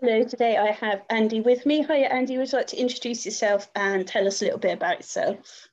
Hello, 0.00 0.22
today 0.22 0.56
I 0.56 0.70
have 0.70 1.02
Andy 1.10 1.40
with 1.40 1.66
me. 1.66 1.82
Hi, 1.82 1.96
Andy. 1.98 2.38
Would 2.38 2.52
you 2.52 2.58
like 2.58 2.68
to 2.68 2.76
introduce 2.76 3.24
yourself 3.24 3.68
and 3.74 4.06
tell 4.06 4.26
us 4.28 4.40
a 4.40 4.44
little 4.44 4.60
bit 4.60 4.74
about 4.74 4.98
yourself? 4.98 5.68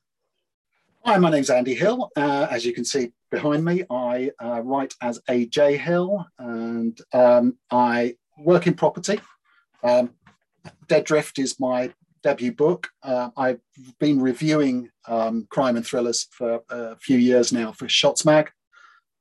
Hi, 1.03 1.19
my 1.19 1.29
name's 1.29 1.51
Andy 1.51 1.75
Hill. 1.75 2.09
Uh, 2.15 2.47
as 2.49 2.65
you 2.65 2.73
can 2.73 2.83
see 2.83 3.11
behind 3.29 3.63
me, 3.63 3.83
I 3.91 4.31
uh, 4.43 4.61
write 4.63 4.95
as 5.01 5.19
AJ 5.29 5.77
Hill 5.77 6.25
and 6.39 6.99
um, 7.13 7.59
I 7.69 8.15
work 8.39 8.65
in 8.65 8.73
property. 8.73 9.19
Um, 9.83 10.15
Dead 10.87 11.03
Drift 11.03 11.37
is 11.37 11.59
my 11.59 11.93
debut 12.23 12.53
book. 12.53 12.89
Uh, 13.03 13.29
I've 13.37 13.59
been 13.99 14.19
reviewing 14.19 14.89
um, 15.07 15.45
crime 15.51 15.75
and 15.75 15.85
thrillers 15.85 16.27
for 16.31 16.61
a 16.71 16.95
few 16.97 17.19
years 17.19 17.53
now 17.53 17.71
for 17.71 17.87
Shots 17.87 18.25
Mag. 18.25 18.49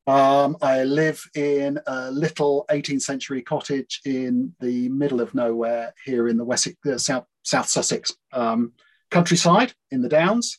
Um, 0.07 0.58
I 0.61 0.85
live 0.85 1.22
in 1.35 1.81
a 1.86 2.11
little 2.11 2.67
18th 2.71 3.03
century 3.03 3.40
cottage 3.40 4.03
in 4.04 4.54
the 4.61 4.90
middle 4.90 5.21
of 5.21 5.35
nowhere 5.35 5.94
here 6.04 6.29
in 6.29 6.36
the 6.36 6.44
Wessex, 6.44 6.77
uh, 6.86 6.99
South, 6.99 7.25
South 7.43 7.68
Sussex 7.68 8.13
um, 8.32 8.72
countryside 9.11 9.72
in 9.90 10.03
the 10.03 10.11
Downs. 10.11 10.58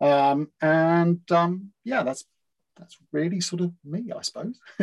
Um, 0.00 0.50
and 0.60 1.20
um, 1.30 1.70
yeah, 1.84 2.02
that's 2.02 2.24
that's 2.76 2.98
really 3.12 3.40
sort 3.40 3.62
of 3.62 3.72
me, 3.84 4.10
I 4.16 4.22
suppose. 4.22 4.58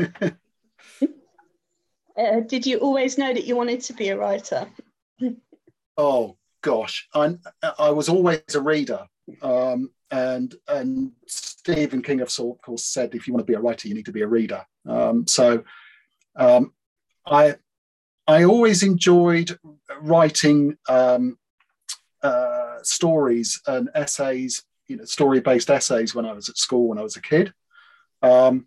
uh, 2.18 2.40
did 2.48 2.66
you 2.66 2.78
always 2.78 3.18
know 3.18 3.34
that 3.34 3.44
you 3.46 3.58
wanted 3.58 3.82
to 3.82 3.94
be 3.94 4.10
a 4.10 4.18
writer? 4.18 4.70
oh 5.98 6.38
gosh, 6.62 7.10
I 7.14 7.36
I 7.78 7.90
was 7.90 8.08
always 8.08 8.56
a 8.56 8.62
reader, 8.62 9.08
um, 9.42 9.92
and 10.12 10.56
and 10.68 11.12
Stephen 11.28 12.02
King 12.02 12.22
of 12.22 12.36
course 12.62 12.84
said 12.84 13.14
if 13.14 13.28
you 13.28 13.34
want 13.34 13.46
to 13.46 13.52
be 13.52 13.56
a 13.56 13.62
writer, 13.62 13.88
you 13.88 13.96
need 13.96 14.06
to 14.06 14.12
be 14.12 14.22
a 14.22 14.28
reader. 14.28 14.66
Um, 14.88 15.28
so 15.28 15.64
um, 16.36 16.74
I 17.26 17.56
I 18.28 18.44
always 18.44 18.84
enjoyed 18.84 19.58
writing 20.02 20.78
um, 20.88 21.38
uh, 22.22 22.78
stories 22.84 23.62
and 23.68 23.90
essays 23.96 24.64
you 24.88 24.98
know 24.98 25.06
story 25.06 25.40
based 25.40 25.70
essays 25.70 26.14
when 26.14 26.26
I 26.26 26.34
was 26.34 26.50
at 26.50 26.58
school 26.58 26.90
when 26.90 26.98
I 26.98 27.04
was 27.04 27.16
a 27.16 27.22
kid. 27.22 27.54
Um, 28.22 28.66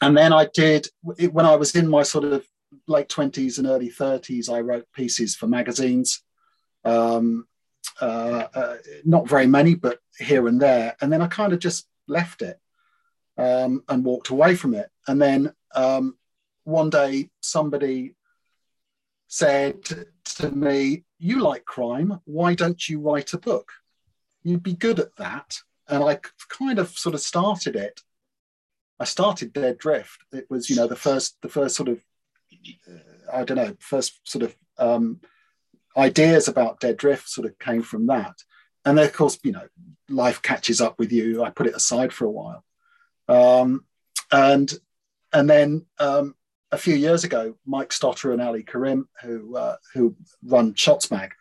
and 0.00 0.16
then 0.16 0.32
I 0.32 0.48
did 0.52 0.88
when 1.02 1.46
I 1.46 1.56
was 1.56 1.74
in 1.74 1.88
my 1.88 2.02
sort 2.02 2.24
of 2.24 2.46
late 2.86 3.08
twenties 3.08 3.58
and 3.58 3.66
early 3.66 3.88
thirties. 3.88 4.48
I 4.48 4.60
wrote 4.60 4.86
pieces 4.92 5.34
for 5.34 5.46
magazines, 5.46 6.22
um, 6.84 7.46
uh, 8.00 8.46
uh, 8.54 8.76
not 9.04 9.28
very 9.28 9.46
many, 9.46 9.74
but 9.74 9.98
here 10.18 10.48
and 10.48 10.60
there. 10.60 10.96
And 11.00 11.12
then 11.12 11.22
I 11.22 11.26
kind 11.26 11.52
of 11.52 11.58
just 11.58 11.86
left 12.08 12.42
it 12.42 12.58
um, 13.36 13.82
and 13.88 14.04
walked 14.04 14.30
away 14.30 14.54
from 14.54 14.74
it. 14.74 14.90
And 15.06 15.20
then 15.20 15.52
um, 15.74 16.16
one 16.64 16.90
day 16.90 17.30
somebody 17.40 18.14
said 19.28 19.84
to 20.36 20.50
me, 20.50 21.04
"You 21.18 21.40
like 21.40 21.64
crime? 21.64 22.20
Why 22.24 22.54
don't 22.54 22.88
you 22.88 23.00
write 23.00 23.32
a 23.32 23.38
book?" 23.38 23.70
you'd 24.44 24.62
be 24.62 24.74
good 24.74 25.00
at 25.00 25.16
that. 25.16 25.58
And 25.88 26.04
I 26.04 26.20
kind 26.48 26.78
of 26.78 26.90
sort 26.90 27.14
of 27.14 27.20
started 27.20 27.74
it. 27.74 28.00
I 29.00 29.04
started 29.04 29.52
Dead 29.52 29.78
Drift. 29.78 30.18
It 30.32 30.46
was, 30.48 30.70
you 30.70 30.76
know, 30.76 30.86
the 30.86 30.96
first, 30.96 31.36
the 31.42 31.48
first 31.48 31.74
sort 31.74 31.88
of, 31.88 32.04
uh, 32.88 33.32
I 33.32 33.44
don't 33.44 33.56
know, 33.56 33.76
first 33.80 34.20
sort 34.24 34.44
of 34.44 34.56
um, 34.78 35.20
ideas 35.96 36.48
about 36.48 36.80
Dead 36.80 36.96
Drift 36.96 37.28
sort 37.28 37.46
of 37.46 37.58
came 37.58 37.82
from 37.82 38.06
that. 38.06 38.34
And 38.84 38.98
then, 38.98 39.06
of 39.06 39.12
course, 39.12 39.38
you 39.42 39.52
know, 39.52 39.66
life 40.08 40.42
catches 40.42 40.80
up 40.80 40.98
with 40.98 41.12
you. 41.12 41.42
I 41.42 41.50
put 41.50 41.66
it 41.66 41.76
aside 41.76 42.12
for 42.12 42.26
a 42.26 42.30
while. 42.30 42.64
Um, 43.28 43.84
and 44.30 44.72
and 45.32 45.48
then 45.48 45.86
um, 45.98 46.34
a 46.70 46.78
few 46.78 46.94
years 46.94 47.24
ago, 47.24 47.56
Mike 47.66 47.92
Stotter 47.92 48.32
and 48.32 48.42
Ali 48.42 48.62
Karim, 48.62 49.08
who 49.22 49.56
uh, 49.56 49.76
who 49.94 50.16
run 50.44 50.74
Shots 50.74 51.10
Mag, 51.10 51.32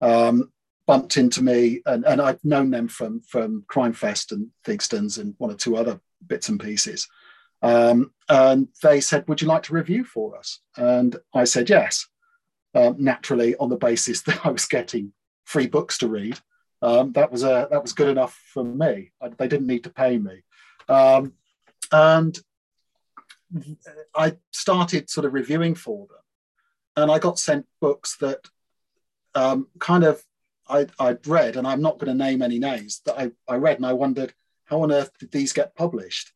um, 0.00 0.52
bumped 0.86 1.16
into 1.16 1.42
me, 1.42 1.82
and, 1.86 2.04
and 2.04 2.20
I'd 2.20 2.44
known 2.44 2.70
them 2.70 2.88
from 2.88 3.20
from 3.20 3.64
Crime 3.68 3.92
Fest 3.92 4.32
and 4.32 4.48
Theakstons 4.64 5.18
and 5.18 5.34
one 5.38 5.50
or 5.50 5.56
two 5.56 5.76
other 5.76 6.00
bits 6.26 6.48
and 6.48 6.58
pieces. 6.58 7.08
Um, 7.62 8.12
and 8.28 8.68
they 8.82 9.00
said, 9.00 9.28
"Would 9.28 9.42
you 9.42 9.48
like 9.48 9.64
to 9.64 9.74
review 9.74 10.04
for 10.04 10.36
us?" 10.38 10.60
And 10.76 11.16
I 11.34 11.44
said 11.44 11.68
yes, 11.68 12.08
um, 12.74 12.96
naturally 12.98 13.56
on 13.56 13.68
the 13.68 13.76
basis 13.76 14.22
that 14.24 14.44
I 14.44 14.50
was 14.50 14.66
getting 14.66 15.12
free 15.44 15.66
books 15.66 15.98
to 15.98 16.08
read. 16.08 16.38
Um, 16.82 17.12
that 17.12 17.30
was 17.30 17.42
a 17.42 17.68
that 17.70 17.82
was 17.82 17.92
good 17.92 18.08
enough 18.08 18.40
for 18.52 18.64
me. 18.64 19.12
I, 19.20 19.28
they 19.28 19.48
didn't 19.48 19.66
need 19.66 19.84
to 19.84 19.90
pay 19.90 20.16
me, 20.16 20.42
um, 20.88 21.34
and 21.92 22.38
I 24.14 24.36
started 24.50 25.10
sort 25.10 25.26
of 25.26 25.34
reviewing 25.34 25.74
for 25.74 26.06
them, 26.06 26.24
and 26.96 27.10
I 27.12 27.18
got 27.18 27.38
sent 27.38 27.66
books 27.82 28.16
that 28.18 28.48
um, 29.34 29.68
kind 29.78 30.04
of 30.04 30.24
I, 30.70 30.86
I'd 30.98 31.26
read, 31.26 31.56
and 31.56 31.66
I'm 31.66 31.82
not 31.82 31.98
going 31.98 32.16
to 32.16 32.24
name 32.24 32.42
any 32.42 32.58
names, 32.58 33.02
that 33.04 33.18
I, 33.18 33.30
I 33.48 33.56
read 33.56 33.76
and 33.76 33.86
I 33.86 33.92
wondered, 33.92 34.32
how 34.64 34.82
on 34.82 34.92
earth 34.92 35.10
did 35.18 35.32
these 35.32 35.52
get 35.52 35.74
published? 35.74 36.32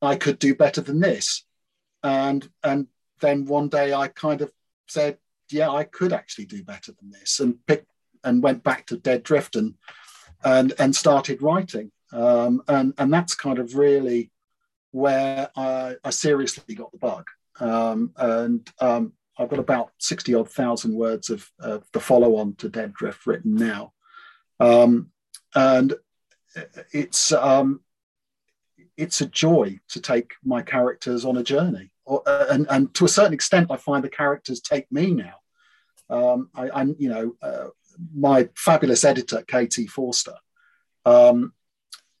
I 0.00 0.16
could 0.16 0.38
do 0.38 0.54
better 0.54 0.80
than 0.80 1.00
this. 1.00 1.44
And, 2.02 2.48
and 2.62 2.86
then 3.20 3.44
one 3.44 3.68
day 3.68 3.92
I 3.92 4.08
kind 4.08 4.40
of 4.40 4.52
said, 4.86 5.18
yeah, 5.50 5.70
I 5.70 5.84
could 5.84 6.12
actually 6.12 6.46
do 6.46 6.62
better 6.62 6.92
than 6.92 7.10
this 7.10 7.40
and 7.40 7.64
picked 7.66 7.90
and 8.24 8.42
went 8.42 8.64
back 8.64 8.86
to 8.86 8.96
Dead 8.96 9.22
Drift 9.22 9.56
and, 9.56 9.74
and, 10.44 10.94
started 10.94 11.42
writing. 11.42 11.92
Um, 12.12 12.62
and, 12.68 12.92
and 12.98 13.12
that's 13.12 13.34
kind 13.34 13.58
of 13.58 13.76
really 13.76 14.30
where 14.90 15.50
I, 15.56 15.96
I 16.02 16.10
seriously 16.10 16.74
got 16.74 16.92
the 16.92 16.98
bug. 16.98 17.28
Um, 17.60 18.12
and 18.16 18.68
um, 18.80 19.12
I've 19.38 19.48
got 19.48 19.58
about 19.58 19.92
60 19.98 20.34
odd 20.34 20.50
thousand 20.50 20.94
words 20.94 21.30
of, 21.30 21.50
of 21.60 21.84
the 21.92 22.00
follow 22.00 22.36
on 22.36 22.54
to 22.56 22.68
Dead 22.68 22.92
Drift 22.92 23.26
written 23.26 23.54
now. 23.54 23.92
Um, 24.58 25.10
and 25.54 25.94
it's, 26.92 27.32
um, 27.32 27.80
it's 28.96 29.20
a 29.20 29.26
joy 29.26 29.78
to 29.88 30.00
take 30.00 30.32
my 30.44 30.62
characters 30.62 31.24
on 31.24 31.36
a 31.36 31.42
journey. 31.42 31.90
Or, 32.04 32.22
uh, 32.26 32.46
and, 32.50 32.66
and 32.70 32.94
to 32.94 33.04
a 33.04 33.08
certain 33.08 33.34
extent, 33.34 33.70
I 33.70 33.76
find 33.76 34.02
the 34.02 34.08
characters 34.08 34.60
take 34.60 34.90
me 34.92 35.10
now. 35.12 35.34
Um, 36.08 36.50
I, 36.54 36.80
am 36.80 36.96
you 36.98 37.08
know, 37.08 37.34
uh, 37.42 37.68
my 38.14 38.48
fabulous 38.54 39.04
editor, 39.04 39.42
Katie 39.46 39.88
Forster, 39.88 40.34
um, 41.04 41.52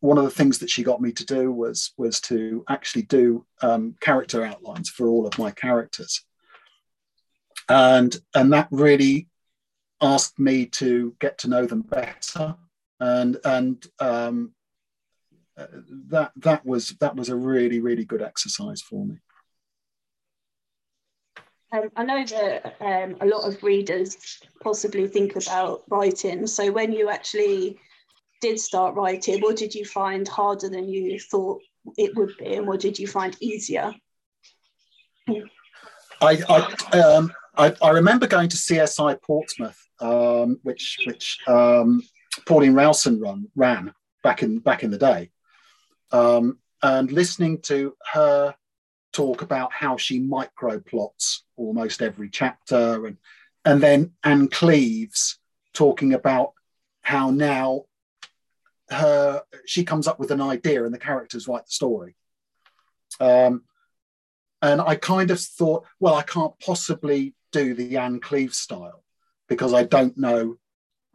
one 0.00 0.18
of 0.18 0.24
the 0.24 0.30
things 0.30 0.58
that 0.58 0.70
she 0.70 0.82
got 0.82 1.00
me 1.00 1.12
to 1.12 1.24
do 1.24 1.50
was 1.50 1.92
was 1.96 2.20
to 2.22 2.64
actually 2.68 3.02
do 3.02 3.44
um, 3.62 3.94
character 4.00 4.44
outlines 4.44 4.90
for 4.90 5.08
all 5.08 5.26
of 5.26 5.38
my 5.38 5.50
characters 5.50 6.24
and 7.68 8.16
and 8.34 8.52
that 8.52 8.68
really 8.70 9.28
asked 10.00 10.38
me 10.38 10.66
to 10.66 11.14
get 11.20 11.38
to 11.38 11.48
know 11.48 11.66
them 11.66 11.82
better 11.82 12.54
and 13.00 13.38
and 13.44 13.86
um, 13.98 14.52
that 15.56 16.32
that 16.36 16.64
was 16.66 16.90
that 17.00 17.16
was 17.16 17.28
a 17.28 17.36
really 17.36 17.80
really 17.80 18.04
good 18.04 18.22
exercise 18.22 18.82
for 18.82 19.06
me 19.06 19.16
um, 21.72 21.90
I 21.96 22.04
know 22.04 22.24
that 22.24 22.76
um, 22.80 23.16
a 23.20 23.26
lot 23.26 23.46
of 23.46 23.62
readers 23.62 24.38
possibly 24.62 25.08
think 25.08 25.34
about 25.34 25.82
writing. 25.88 26.46
So 26.46 26.70
when 26.70 26.92
you 26.92 27.10
actually 27.10 27.76
did 28.40 28.60
start 28.60 28.94
writing, 28.94 29.40
what 29.40 29.56
did 29.56 29.74
you 29.74 29.84
find 29.84 30.28
harder 30.28 30.68
than 30.68 30.88
you 30.88 31.18
thought 31.18 31.60
it 31.96 32.14
would 32.14 32.36
be, 32.38 32.54
and 32.54 32.66
what 32.66 32.80
did 32.80 32.98
you 32.98 33.08
find 33.08 33.36
easier? 33.40 33.92
I, 36.20 36.38
I 36.48 36.98
um, 37.00 37.32
I, 37.56 37.74
I 37.82 37.90
remember 37.90 38.26
going 38.26 38.48
to 38.48 38.56
CSI 38.56 39.20
Portsmouth, 39.22 39.78
um, 40.00 40.58
which 40.62 40.98
which 41.06 41.38
um, 41.48 42.02
Pauline 42.46 42.74
Rowson 42.74 43.20
run 43.20 43.48
ran 43.56 43.92
back 44.22 44.42
in 44.42 44.60
back 44.60 44.82
in 44.82 44.90
the 44.90 44.98
day, 44.98 45.30
um, 46.12 46.58
and 46.82 47.10
listening 47.10 47.60
to 47.62 47.96
her 48.12 48.54
talk 49.12 49.42
about 49.42 49.72
how 49.72 49.96
she 49.96 50.18
micro 50.18 50.78
plots 50.78 51.44
almost 51.56 52.02
every 52.02 52.28
chapter, 52.28 53.06
and 53.06 53.16
and 53.64 53.82
then 53.82 54.12
Ann 54.22 54.48
Cleeves 54.48 55.38
talking 55.72 56.14
about 56.14 56.52
how 57.02 57.30
now 57.30 57.84
her 58.90 59.42
she 59.66 59.84
comes 59.84 60.06
up 60.06 60.18
with 60.18 60.30
an 60.30 60.40
idea 60.40 60.84
and 60.84 60.94
the 60.94 60.98
characters 60.98 61.48
write 61.48 61.66
the 61.66 61.72
story. 61.72 62.14
Um, 63.20 63.64
and 64.62 64.80
I 64.80 64.94
kind 64.96 65.30
of 65.30 65.40
thought, 65.40 65.84
well, 66.00 66.14
I 66.14 66.22
can't 66.22 66.58
possibly 66.58 67.34
do 67.52 67.74
the 67.74 67.96
Ann 67.98 68.20
Cleeves 68.20 68.56
style 68.56 69.02
because 69.48 69.72
I 69.72 69.84
don't 69.84 70.16
know, 70.16 70.56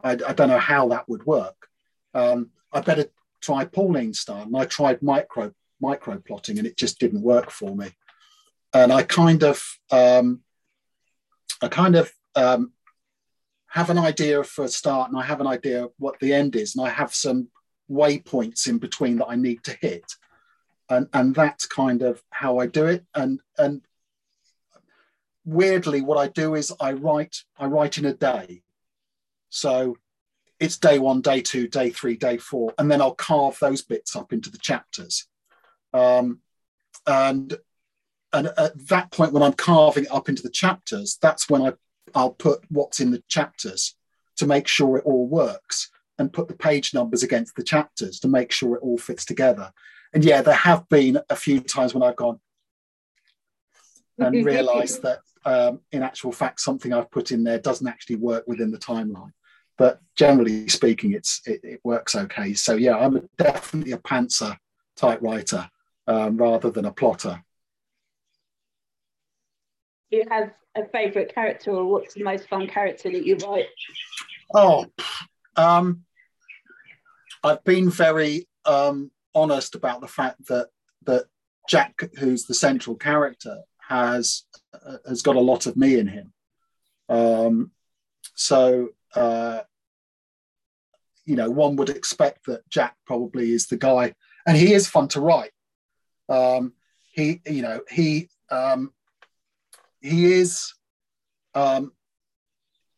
I, 0.02 0.12
I 0.12 0.32
don't 0.32 0.48
know 0.48 0.58
how 0.58 0.88
that 0.88 1.08
would 1.08 1.26
work. 1.26 1.68
Um, 2.14 2.50
I 2.72 2.80
better 2.80 3.06
try 3.42 3.64
Pauline's 3.64 4.20
style. 4.20 4.42
And 4.42 4.56
I 4.56 4.64
tried 4.64 5.02
micro 5.02 5.52
micro 5.80 6.18
plotting 6.18 6.58
and 6.58 6.66
it 6.66 6.76
just 6.76 6.98
didn't 6.98 7.22
work 7.22 7.50
for 7.50 7.74
me. 7.76 7.88
And 8.72 8.92
I 8.92 9.02
kind 9.02 9.42
of, 9.42 9.62
um, 9.90 10.40
I 11.60 11.68
kind 11.68 11.96
of 11.96 12.10
um, 12.36 12.72
have 13.66 13.90
an 13.90 13.98
idea 13.98 14.44
for 14.44 14.64
a 14.64 14.68
start 14.68 15.10
and 15.10 15.18
I 15.18 15.24
have 15.24 15.40
an 15.40 15.46
idea 15.46 15.88
what 15.98 16.18
the 16.20 16.32
end 16.32 16.56
is 16.56 16.76
and 16.76 16.86
I 16.86 16.90
have 16.90 17.14
some 17.14 17.48
waypoints 17.90 18.68
in 18.68 18.78
between 18.78 19.18
that 19.18 19.26
I 19.28 19.36
need 19.36 19.64
to 19.64 19.76
hit. 19.80 20.14
and 20.88 21.08
and 21.12 21.34
that's 21.34 21.66
kind 21.66 22.02
of 22.02 22.22
how 22.30 22.58
I 22.58 22.66
do 22.66 22.86
it. 22.86 23.04
And 23.14 23.40
and 23.58 23.82
weirdly, 25.44 26.00
what 26.00 26.18
I 26.18 26.28
do 26.28 26.54
is 26.54 26.72
I 26.80 26.92
write 26.92 27.36
I 27.58 27.66
write 27.66 27.98
in 27.98 28.04
a 28.04 28.14
day. 28.14 28.62
So 29.48 29.96
it's 30.62 30.78
day 30.78 31.00
one, 31.00 31.20
day 31.20 31.40
two, 31.40 31.66
day 31.66 31.90
three, 31.90 32.16
day 32.16 32.38
four, 32.38 32.72
and 32.78 32.88
then 32.88 33.02
I'll 33.02 33.16
carve 33.16 33.58
those 33.60 33.82
bits 33.82 34.14
up 34.14 34.32
into 34.32 34.48
the 34.48 34.58
chapters. 34.58 35.26
Um, 35.92 36.38
and 37.04 37.58
and 38.32 38.46
at 38.56 38.88
that 38.88 39.10
point, 39.10 39.32
when 39.32 39.42
I'm 39.42 39.54
carving 39.54 40.04
it 40.04 40.12
up 40.12 40.28
into 40.28 40.42
the 40.42 40.50
chapters, 40.50 41.18
that's 41.20 41.50
when 41.50 41.62
I 41.62 41.72
I'll 42.14 42.30
put 42.30 42.60
what's 42.70 43.00
in 43.00 43.10
the 43.10 43.22
chapters 43.28 43.96
to 44.36 44.46
make 44.46 44.68
sure 44.68 44.96
it 44.96 45.04
all 45.04 45.26
works, 45.26 45.90
and 46.16 46.32
put 46.32 46.46
the 46.46 46.54
page 46.54 46.94
numbers 46.94 47.24
against 47.24 47.56
the 47.56 47.64
chapters 47.64 48.20
to 48.20 48.28
make 48.28 48.52
sure 48.52 48.76
it 48.76 48.82
all 48.82 48.98
fits 48.98 49.24
together. 49.24 49.72
And 50.14 50.24
yeah, 50.24 50.42
there 50.42 50.54
have 50.54 50.88
been 50.88 51.18
a 51.28 51.34
few 51.34 51.58
times 51.58 51.92
when 51.92 52.04
I've 52.04 52.16
gone 52.16 52.38
and 54.16 54.44
realised 54.44 55.02
that 55.02 55.18
um, 55.44 55.80
in 55.90 56.04
actual 56.04 56.30
fact 56.30 56.60
something 56.60 56.92
I've 56.92 57.10
put 57.10 57.32
in 57.32 57.42
there 57.42 57.58
doesn't 57.58 57.88
actually 57.88 58.16
work 58.16 58.44
within 58.46 58.70
the 58.70 58.78
timeline 58.78 59.32
but 59.78 60.00
generally 60.16 60.68
speaking, 60.68 61.12
it's 61.12 61.40
it, 61.46 61.60
it 61.62 61.80
works 61.84 62.14
okay. 62.14 62.54
So 62.54 62.74
yeah, 62.74 62.96
I'm 62.96 63.28
definitely 63.38 63.92
a 63.92 63.98
pantser 63.98 64.56
type 64.96 65.20
writer 65.22 65.68
um, 66.06 66.36
rather 66.36 66.70
than 66.70 66.84
a 66.84 66.92
plotter. 66.92 67.42
Do 70.10 70.18
you 70.18 70.24
have 70.30 70.52
a 70.76 70.86
favourite 70.86 71.34
character, 71.34 71.70
or 71.70 71.86
what's 71.86 72.14
the 72.14 72.24
most 72.24 72.48
fun 72.48 72.66
character 72.66 73.10
that 73.10 73.24
you 73.24 73.36
write? 73.36 73.66
Oh, 74.54 74.86
um, 75.56 76.04
I've 77.42 77.64
been 77.64 77.90
very 77.90 78.48
um, 78.64 79.10
honest 79.34 79.74
about 79.74 80.00
the 80.00 80.08
fact 80.08 80.46
that 80.48 80.68
that 81.04 81.24
Jack, 81.68 82.10
who's 82.18 82.44
the 82.44 82.54
central 82.54 82.96
character, 82.96 83.58
has 83.88 84.44
uh, 84.74 84.98
has 85.06 85.22
got 85.22 85.36
a 85.36 85.40
lot 85.40 85.66
of 85.66 85.76
me 85.76 85.98
in 85.98 86.08
him. 86.08 86.32
Um, 87.08 87.70
so 88.34 88.90
uh, 89.14 89.60
you 91.24 91.36
know, 91.36 91.50
one 91.50 91.76
would 91.76 91.88
expect 91.88 92.46
that 92.46 92.68
Jack 92.68 92.96
probably 93.06 93.52
is 93.52 93.66
the 93.66 93.76
guy, 93.76 94.14
and 94.46 94.56
he 94.56 94.72
is 94.72 94.88
fun 94.88 95.08
to 95.08 95.20
write. 95.20 95.52
Um, 96.28 96.72
he, 97.12 97.40
you 97.46 97.62
know, 97.62 97.80
he 97.90 98.28
um, 98.50 98.92
he 100.00 100.32
is 100.32 100.74
um, 101.54 101.92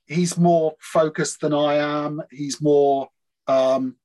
he's 0.06 0.38
more 0.38 0.74
focused 0.80 1.40
than 1.40 1.52
I 1.52 1.74
am. 1.74 2.22
He's 2.30 2.60
more 2.60 3.08
um, 3.46 3.96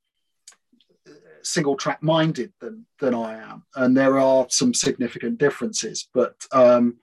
single 1.44 1.76
track 1.76 2.04
minded 2.04 2.54
than 2.60 2.86
than 3.00 3.14
I 3.14 3.36
am, 3.36 3.64
and 3.76 3.96
there 3.96 4.20
are 4.20 4.48
some 4.50 4.74
significant 4.74 5.38
differences. 5.38 6.10
But 6.14 6.36
um, 6.52 6.98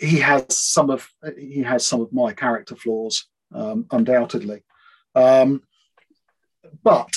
he 0.00 0.18
has 0.18 0.46
some 0.50 0.90
of 0.90 1.08
he 1.38 1.62
has 1.62 1.86
some 1.86 2.00
of 2.00 2.12
my 2.12 2.32
character 2.32 2.74
flaws, 2.74 3.26
um, 3.52 3.86
undoubtedly. 3.90 4.62
Um, 5.14 5.62
but 6.82 7.10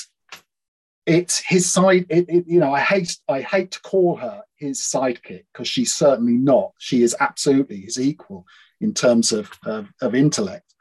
it's 1.06 1.38
his 1.38 1.70
side. 1.70 2.06
It, 2.08 2.28
it, 2.28 2.44
you 2.46 2.60
know, 2.60 2.72
I 2.72 2.80
hate 2.80 3.16
I 3.28 3.40
hate 3.40 3.72
to 3.72 3.80
call 3.80 4.16
her 4.16 4.42
his 4.56 4.80
sidekick 4.80 5.44
because 5.52 5.68
she's 5.68 5.92
certainly 5.92 6.34
not. 6.34 6.72
She 6.78 7.02
is 7.02 7.16
absolutely 7.18 7.80
his 7.80 7.98
equal 7.98 8.46
in 8.80 8.94
terms 8.94 9.32
of 9.32 9.50
of, 9.64 9.88
of 10.00 10.14
intellect. 10.14 10.74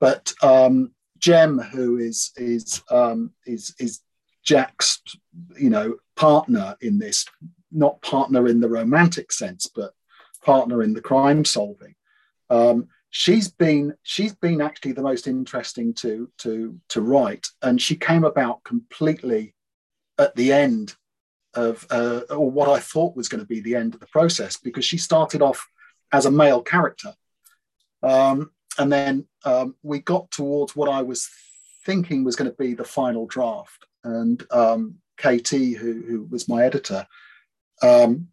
But 0.00 0.32
um, 0.42 0.92
Jem, 1.18 1.58
who 1.58 1.98
is 1.98 2.32
is 2.36 2.82
um, 2.90 3.32
is 3.46 3.74
is 3.78 4.00
Jack's 4.44 5.00
you 5.58 5.70
know 5.70 5.96
partner 6.16 6.76
in 6.80 6.98
this, 6.98 7.24
not 7.72 8.02
partner 8.02 8.48
in 8.48 8.60
the 8.60 8.68
romantic 8.68 9.32
sense, 9.32 9.66
but 9.74 9.92
partner 10.44 10.82
in 10.82 10.94
the 10.94 11.00
crime 11.00 11.44
solving. 11.44 11.94
Um, 12.48 12.88
she's 13.10 13.48
been 13.48 13.94
she's 14.02 14.34
been 14.34 14.60
actually 14.60 14.92
the 14.92 15.02
most 15.02 15.26
interesting 15.26 15.92
to 15.94 16.30
to 16.38 16.78
to 16.88 17.00
write. 17.00 17.48
And 17.62 17.80
she 17.80 17.96
came 17.96 18.24
about 18.24 18.64
completely 18.64 19.54
at 20.18 20.34
the 20.36 20.52
end 20.52 20.94
of 21.54 21.84
uh, 21.90 22.20
or 22.30 22.48
what 22.48 22.68
i 22.68 22.78
thought 22.78 23.16
was 23.16 23.28
going 23.28 23.40
to 23.40 23.46
be 23.46 23.58
the 23.58 23.74
end 23.74 23.92
of 23.92 23.98
the 24.00 24.06
process 24.06 24.56
because 24.56 24.84
she 24.84 24.96
started 24.96 25.42
off 25.42 25.66
as 26.12 26.26
a 26.26 26.30
male 26.30 26.62
character. 26.62 27.12
Um, 28.02 28.52
and 28.78 28.90
then 28.90 29.26
um, 29.44 29.74
we 29.82 29.98
got 29.98 30.30
towards 30.30 30.76
what 30.76 30.88
i 30.88 31.02
was 31.02 31.28
thinking 31.84 32.22
was 32.22 32.36
going 32.36 32.50
to 32.50 32.56
be 32.56 32.74
the 32.74 32.84
final 32.84 33.26
draft. 33.26 33.86
And 34.04 34.44
um, 34.50 34.96
Katie 35.16 35.72
who, 35.72 36.02
who 36.02 36.22
was 36.30 36.48
my 36.48 36.64
editor 36.64 37.06
um, 37.82 38.28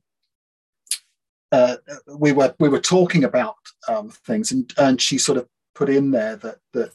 uh, 1.51 1.77
we 2.07 2.31
were 2.31 2.53
we 2.59 2.69
were 2.69 2.79
talking 2.79 3.23
about 3.23 3.55
um, 3.87 4.09
things, 4.09 4.51
and 4.51 4.73
and 4.77 5.01
she 5.01 5.17
sort 5.17 5.37
of 5.37 5.47
put 5.75 5.89
in 5.89 6.11
there 6.11 6.35
that 6.37 6.57
that 6.73 6.91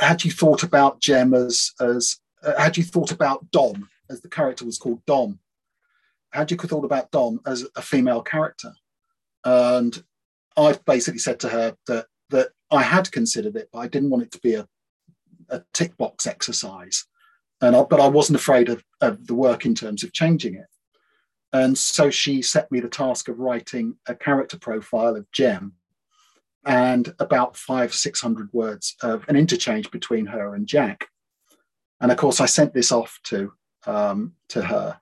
had 0.00 0.24
you 0.24 0.30
thought 0.30 0.62
about 0.62 1.00
Jem 1.00 1.34
as 1.34 1.72
as 1.80 2.20
uh, 2.42 2.60
had 2.60 2.76
you 2.76 2.84
thought 2.84 3.12
about 3.12 3.50
Dom 3.50 3.88
as 4.10 4.20
the 4.20 4.28
character 4.28 4.64
was 4.64 4.78
called 4.78 5.04
Dom? 5.06 5.38
Had 6.32 6.50
you 6.50 6.56
thought 6.56 6.84
about 6.84 7.10
Dom 7.10 7.40
as 7.46 7.66
a 7.76 7.82
female 7.82 8.20
character? 8.20 8.72
And 9.44 10.02
I 10.56 10.76
basically 10.84 11.20
said 11.20 11.40
to 11.40 11.48
her 11.48 11.76
that 11.86 12.06
that 12.30 12.48
I 12.70 12.82
had 12.82 13.12
considered 13.12 13.56
it, 13.56 13.68
but 13.72 13.78
I 13.80 13.88
didn't 13.88 14.10
want 14.10 14.24
it 14.24 14.32
to 14.32 14.40
be 14.40 14.54
a, 14.54 14.66
a 15.48 15.62
tick 15.72 15.96
box 15.96 16.26
exercise, 16.26 17.06
and 17.60 17.76
I, 17.76 17.82
but 17.84 18.00
I 18.00 18.08
wasn't 18.08 18.38
afraid 18.38 18.68
of, 18.68 18.84
of 19.00 19.26
the 19.26 19.34
work 19.34 19.64
in 19.64 19.74
terms 19.74 20.02
of 20.02 20.12
changing 20.12 20.54
it. 20.54 20.66
And 21.54 21.78
so 21.78 22.10
she 22.10 22.42
set 22.42 22.70
me 22.72 22.80
the 22.80 22.88
task 22.88 23.28
of 23.28 23.38
writing 23.38 23.94
a 24.08 24.14
character 24.14 24.58
profile 24.58 25.14
of 25.14 25.30
Jem 25.30 25.74
and 26.66 27.14
about 27.20 27.56
five, 27.56 27.94
600 27.94 28.52
words 28.52 28.96
of 29.02 29.24
an 29.28 29.36
interchange 29.36 29.88
between 29.92 30.26
her 30.26 30.56
and 30.56 30.66
Jack. 30.66 31.06
And 32.00 32.10
of 32.10 32.18
course, 32.18 32.40
I 32.40 32.46
sent 32.46 32.74
this 32.74 32.90
off 32.90 33.20
to, 33.24 33.52
um, 33.86 34.32
to 34.48 34.62
her. 34.62 35.00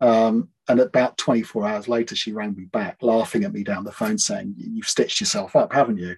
Um, 0.00 0.50
and 0.68 0.78
about 0.78 1.18
24 1.18 1.66
hours 1.66 1.88
later, 1.88 2.14
she 2.14 2.32
rang 2.32 2.54
me 2.54 2.66
back, 2.66 2.98
laughing 3.02 3.42
at 3.42 3.52
me 3.52 3.64
down 3.64 3.82
the 3.82 3.90
phone, 3.90 4.16
saying, 4.16 4.54
You've 4.56 4.86
stitched 4.86 5.18
yourself 5.20 5.56
up, 5.56 5.72
haven't 5.72 5.98
you? 5.98 6.14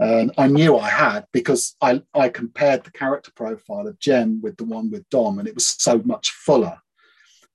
And 0.00 0.32
I 0.36 0.48
knew 0.48 0.76
I 0.76 0.88
had 0.88 1.26
because 1.32 1.76
I, 1.80 2.02
I 2.14 2.30
compared 2.30 2.82
the 2.82 2.90
character 2.90 3.30
profile 3.36 3.86
of 3.86 4.00
Jem 4.00 4.42
with 4.42 4.56
the 4.56 4.64
one 4.64 4.90
with 4.90 5.08
Dom, 5.08 5.38
and 5.38 5.46
it 5.46 5.54
was 5.54 5.68
so 5.68 6.02
much 6.04 6.32
fuller. 6.32 6.78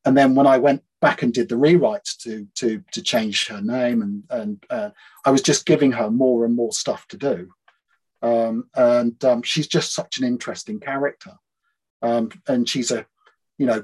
And 0.08 0.16
then 0.16 0.36
when 0.36 0.48
I 0.48 0.58
went 0.58 0.84
back 1.02 1.22
and 1.22 1.34
did 1.34 1.50
the 1.50 1.56
rewrites 1.56 2.16
to 2.20 2.48
to 2.56 2.82
to 2.94 3.02
change 3.02 3.48
her 3.48 3.62
name 3.62 4.02
and 4.02 4.24
and 4.30 4.66
uh, 4.70 4.92
I 5.26 5.32
was 5.32 5.42
just 5.42 5.66
giving 5.66 5.92
her 5.92 6.10
more 6.10 6.46
and 6.46 6.56
more 6.56 6.72
stuff 6.72 7.06
to 7.10 7.18
do. 7.18 7.50
Um, 8.22 8.70
and 8.74 9.22
um, 9.26 9.42
she's 9.44 9.68
just 9.68 9.94
such 9.94 10.18
an 10.18 10.24
interesting 10.24 10.80
character. 10.80 11.34
Um, 12.02 12.32
and 12.48 12.70
she's 12.70 12.90
a 12.90 13.06
you 13.58 13.66
know 13.66 13.84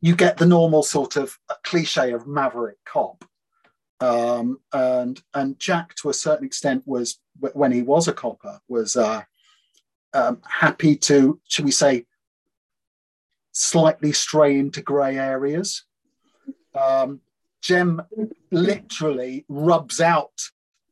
you 0.00 0.14
get 0.14 0.36
the 0.36 0.46
normal 0.46 0.84
sort 0.84 1.16
of 1.16 1.36
cliche 1.64 2.12
of 2.12 2.28
maverick 2.28 2.78
cop. 2.84 3.24
Um, 3.98 4.60
and 4.72 5.20
and 5.34 5.58
Jack 5.58 5.96
to 5.96 6.10
a 6.10 6.14
certain 6.14 6.46
extent 6.46 6.84
was 6.86 7.18
when 7.40 7.72
he 7.72 7.82
was 7.82 8.06
a 8.06 8.12
copper 8.12 8.60
was 8.68 8.94
uh, 8.94 9.22
um, 10.14 10.40
happy 10.48 10.94
to 11.08 11.40
should 11.48 11.64
we 11.64 11.72
say 11.72 12.06
slightly 13.52 14.12
stray 14.12 14.58
into 14.58 14.82
grey 14.82 15.18
areas. 15.18 15.84
Um, 16.74 17.20
Jem 17.62 18.02
literally 18.50 19.44
rubs 19.48 20.00
out 20.00 20.32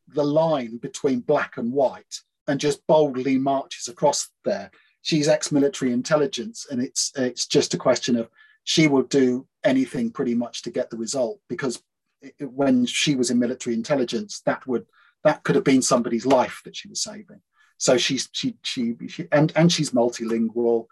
the 0.09 0.25
line 0.25 0.79
between 0.79 1.21
black 1.21 1.57
and 1.57 1.73
white 1.73 2.21
and 2.47 2.59
just 2.59 2.87
boldly 2.87 3.39
marches 3.39 3.89
across 3.89 4.31
there. 4.45 4.71
She's 5.03 5.29
ex-military 5.29 5.93
intelligence, 5.93 6.67
and 6.71 6.83
it's 6.83 7.13
it's 7.17 7.47
just 7.47 7.75
a 7.75 7.79
question 7.79 8.17
of 8.17 8.29
she 8.65 8.89
will 8.89 9.03
do 9.03 9.47
anything 9.65 10.11
pretty 10.11 10.35
much 10.35 10.63
to 10.63 10.71
get 10.71 10.91
the 10.91 10.97
result 10.97 11.41
because 11.49 11.83
it, 12.21 12.35
when 12.51 12.85
she 12.85 13.15
was 13.15 13.31
in 13.31 13.39
military 13.39 13.75
intelligence, 13.75 14.41
that 14.45 14.67
would 14.67 14.87
that 15.25 15.43
could 15.45 15.55
have 15.55 15.65
been 15.65 15.83
somebody's 15.83 16.27
life 16.27 16.61
that 16.65 16.77
she 16.77 16.89
was 16.89 17.03
saving. 17.03 17.41
So 17.77 17.97
she's 17.97 18.29
she 18.33 18.57
she, 18.63 18.97
she 19.09 19.29
and 19.31 19.53
and 19.57 19.73
she's 19.73 19.91
multilingual. 19.91 20.87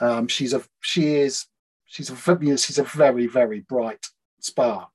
Um, 0.00 0.28
she's 0.28 0.54
a 0.54 0.62
she 0.80 1.14
is 1.14 1.46
she's 1.86 2.10
a 2.10 2.38
you 2.40 2.50
know, 2.50 2.56
she's 2.56 2.78
a 2.78 2.84
very 2.84 3.26
very 3.26 3.60
bright 3.60 4.04
spark, 4.40 4.90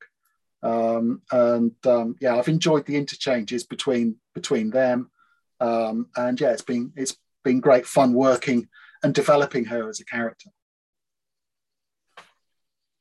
um, 0.64 1.22
and 1.32 1.74
um, 1.86 2.16
yeah, 2.20 2.36
I've 2.36 2.48
enjoyed 2.48 2.86
the 2.86 2.96
interchanges 2.96 3.64
between 3.64 4.18
between 4.34 4.70
them, 4.70 5.10
um, 5.60 6.08
and 6.16 6.40
yeah, 6.40 6.52
it's 6.52 6.62
been 6.62 6.92
it's 6.96 7.18
been 7.44 7.60
great 7.60 7.86
fun 7.86 8.14
working 8.14 8.68
and 9.04 9.14
developing 9.14 9.66
her 9.66 9.90
as 9.90 10.00
a 10.00 10.06
character. 10.06 10.50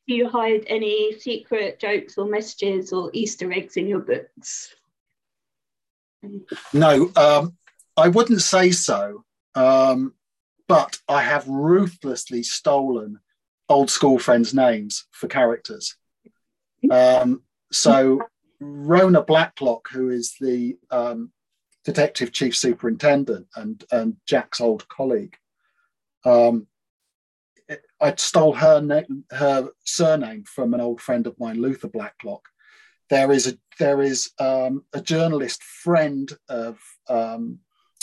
Do 0.06 0.14
you 0.14 0.28
hide 0.28 0.64
any 0.68 1.18
secret 1.18 1.80
jokes 1.80 2.16
or 2.16 2.26
messages 2.26 2.92
or 2.92 3.10
Easter 3.12 3.52
eggs 3.52 3.76
in 3.76 3.88
your 3.88 3.98
books? 3.98 4.74
No, 6.72 7.10
um, 7.16 7.56
I 7.96 8.08
wouldn't 8.08 8.42
say 8.42 8.70
so. 8.70 9.24
Um, 9.54 10.14
but 10.68 10.98
I 11.08 11.22
have 11.22 11.48
ruthlessly 11.48 12.42
stolen 12.42 13.20
old 13.68 13.90
school 13.90 14.18
friends' 14.18 14.54
names 14.54 15.06
for 15.12 15.28
characters. 15.28 15.96
Um, 16.90 17.42
so 17.72 18.22
Rona 18.60 19.22
Blacklock, 19.22 19.88
who 19.90 20.10
is 20.10 20.34
the 20.40 20.76
um, 20.90 21.32
detective 21.84 22.32
chief 22.32 22.56
superintendent 22.56 23.46
and, 23.56 23.82
and 23.90 24.16
Jack's 24.26 24.60
old 24.60 24.88
colleague, 24.88 25.36
um, 26.24 26.66
I 28.00 28.14
stole 28.16 28.52
her 28.52 28.80
name, 28.80 29.24
her 29.30 29.70
surname 29.84 30.44
from 30.44 30.74
an 30.74 30.80
old 30.80 31.00
friend 31.00 31.26
of 31.26 31.38
mine, 31.38 31.60
Luther 31.60 31.88
Blacklock. 31.88 32.42
There 33.10 33.32
is 33.32 33.46
a 33.46 33.58
there 33.78 34.02
is 34.02 34.30
um, 34.38 34.84
a 34.92 35.00
journalist 35.00 35.62
friend 35.62 36.30
of, 36.48 36.78
um, 37.08 37.60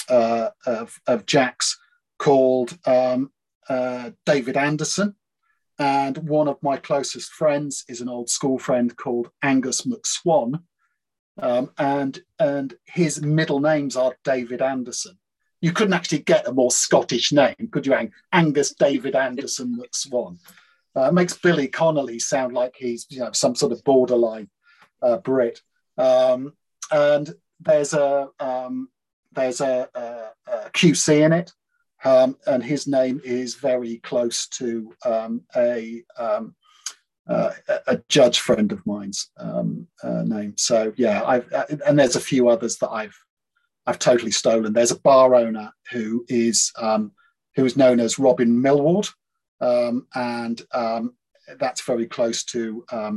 uh, 0.10 0.50
of 0.66 1.00
of 1.08 1.26
Jack's 1.26 1.78
called 2.18 2.78
um, 2.86 3.32
uh, 3.70 4.12
David 4.26 4.58
Anderson, 4.58 5.16
and 5.80 6.18
one 6.18 6.48
of 6.48 6.62
my 6.62 6.78
closest 6.78 7.32
friends 7.32 7.84
is 7.88 8.02
an 8.02 8.10
old 8.10 8.30
school 8.30 8.60
friend 8.60 8.96
called 8.96 9.30
Angus 9.42 9.82
McSwan, 9.82 10.64
um, 11.42 11.72
and 11.78 12.20
and 12.40 12.76
his 12.86 13.22
middle 13.22 13.60
names 13.60 13.96
are 13.96 14.16
David 14.24 14.62
Anderson. 14.62 15.18
You 15.62 15.72
couldn't 15.72 15.94
actually 15.94 16.20
get 16.20 16.48
a 16.48 16.54
more 16.54 16.72
Scottish 16.72 17.32
name, 17.32 17.70
could 17.72 17.88
you, 17.88 18.10
Angus 18.32 18.74
David 18.74 19.16
Anderson 19.16 19.78
McSwan? 19.82 20.38
Uh, 20.96 21.12
makes 21.12 21.34
Billy 21.34 21.68
Connolly 21.68 22.20
sound 22.20 22.54
like 22.54 22.76
he's 22.78 23.08
you 23.10 23.20
know 23.20 23.32
some 23.32 23.56
sort 23.56 23.72
of 23.72 23.84
borderline 23.84 24.50
uh, 25.02 25.18
Brit. 25.18 25.62
Um, 25.98 26.54
and 26.92 27.34
there's 27.60 27.94
a 27.94 28.30
um, 28.40 28.90
there's 29.32 29.62
a, 29.62 29.90
a, 29.94 30.52
a, 30.52 30.70
QC 30.72 31.22
in 31.22 31.34
it, 31.34 31.52
um, 32.04 32.38
and 32.46 32.64
his 32.64 32.88
name 32.88 33.22
is 33.24 33.56
very 33.56 33.98
close 33.98 34.48
to 34.48 34.94
um, 35.06 35.42
a 35.56 36.04
um, 36.18 36.56
uh, 37.28 37.52
a 37.88 38.02
judge 38.10 38.40
friend 38.40 38.74
of 38.74 38.86
mine's 38.86 39.32
um, 39.38 39.88
uh, 40.04 40.24
name. 40.24 40.54
So 40.58 40.94
yeah, 40.98 41.24
I've 41.24 41.52
uh, 41.54 41.66
and 41.88 41.98
there's 41.98 42.18
a 42.18 42.22
few 42.22 42.50
others 42.50 42.78
that 42.80 42.90
I've 42.90 43.18
I've 43.86 44.00
totally 44.00 44.32
stolen. 44.32 44.74
There's 44.74 44.92
a 44.92 45.00
bar 45.00 45.36
owner 45.36 45.72
who 45.92 46.26
is 46.28 46.72
um, 46.78 47.14
who 47.56 47.66
is 47.66 47.78
known 47.78 48.00
as 48.00 48.20
Robin 48.20 48.62
Millward, 48.62 49.08
um, 49.62 50.08
and 50.16 50.62
that's 51.60 51.82
very 51.82 52.08
close 52.08 52.44
to 52.46 52.86
uh, 52.92 53.12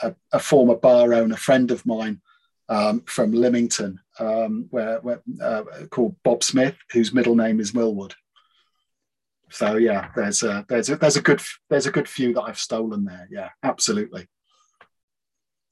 a, 0.00 0.14
a, 0.32 0.38
former 0.38 0.76
bar 0.76 1.12
owner 1.12 1.36
friend 1.36 1.72
of 1.72 1.84
mine 1.84 2.20
from 3.06 3.32
Lymington, 3.32 4.00
um, 4.18 4.66
where, 4.70 5.00
where 5.00 5.22
uh, 5.40 5.62
called 5.90 6.16
Bob 6.22 6.42
Smith, 6.42 6.76
whose 6.92 7.12
middle 7.12 7.36
name 7.36 7.60
is 7.60 7.74
Millward. 7.74 8.14
So 9.50 9.76
yeah, 9.76 10.10
there's 10.14 10.42
a 10.42 10.64
there's 10.68 10.90
a 10.90 10.96
there's 10.96 11.16
a 11.16 11.22
good 11.22 11.40
there's 11.70 11.86
a 11.86 11.90
good 11.90 12.08
few 12.08 12.34
that 12.34 12.42
I've 12.42 12.58
stolen 12.58 13.04
there. 13.04 13.26
Yeah, 13.30 13.48
absolutely. 13.62 14.28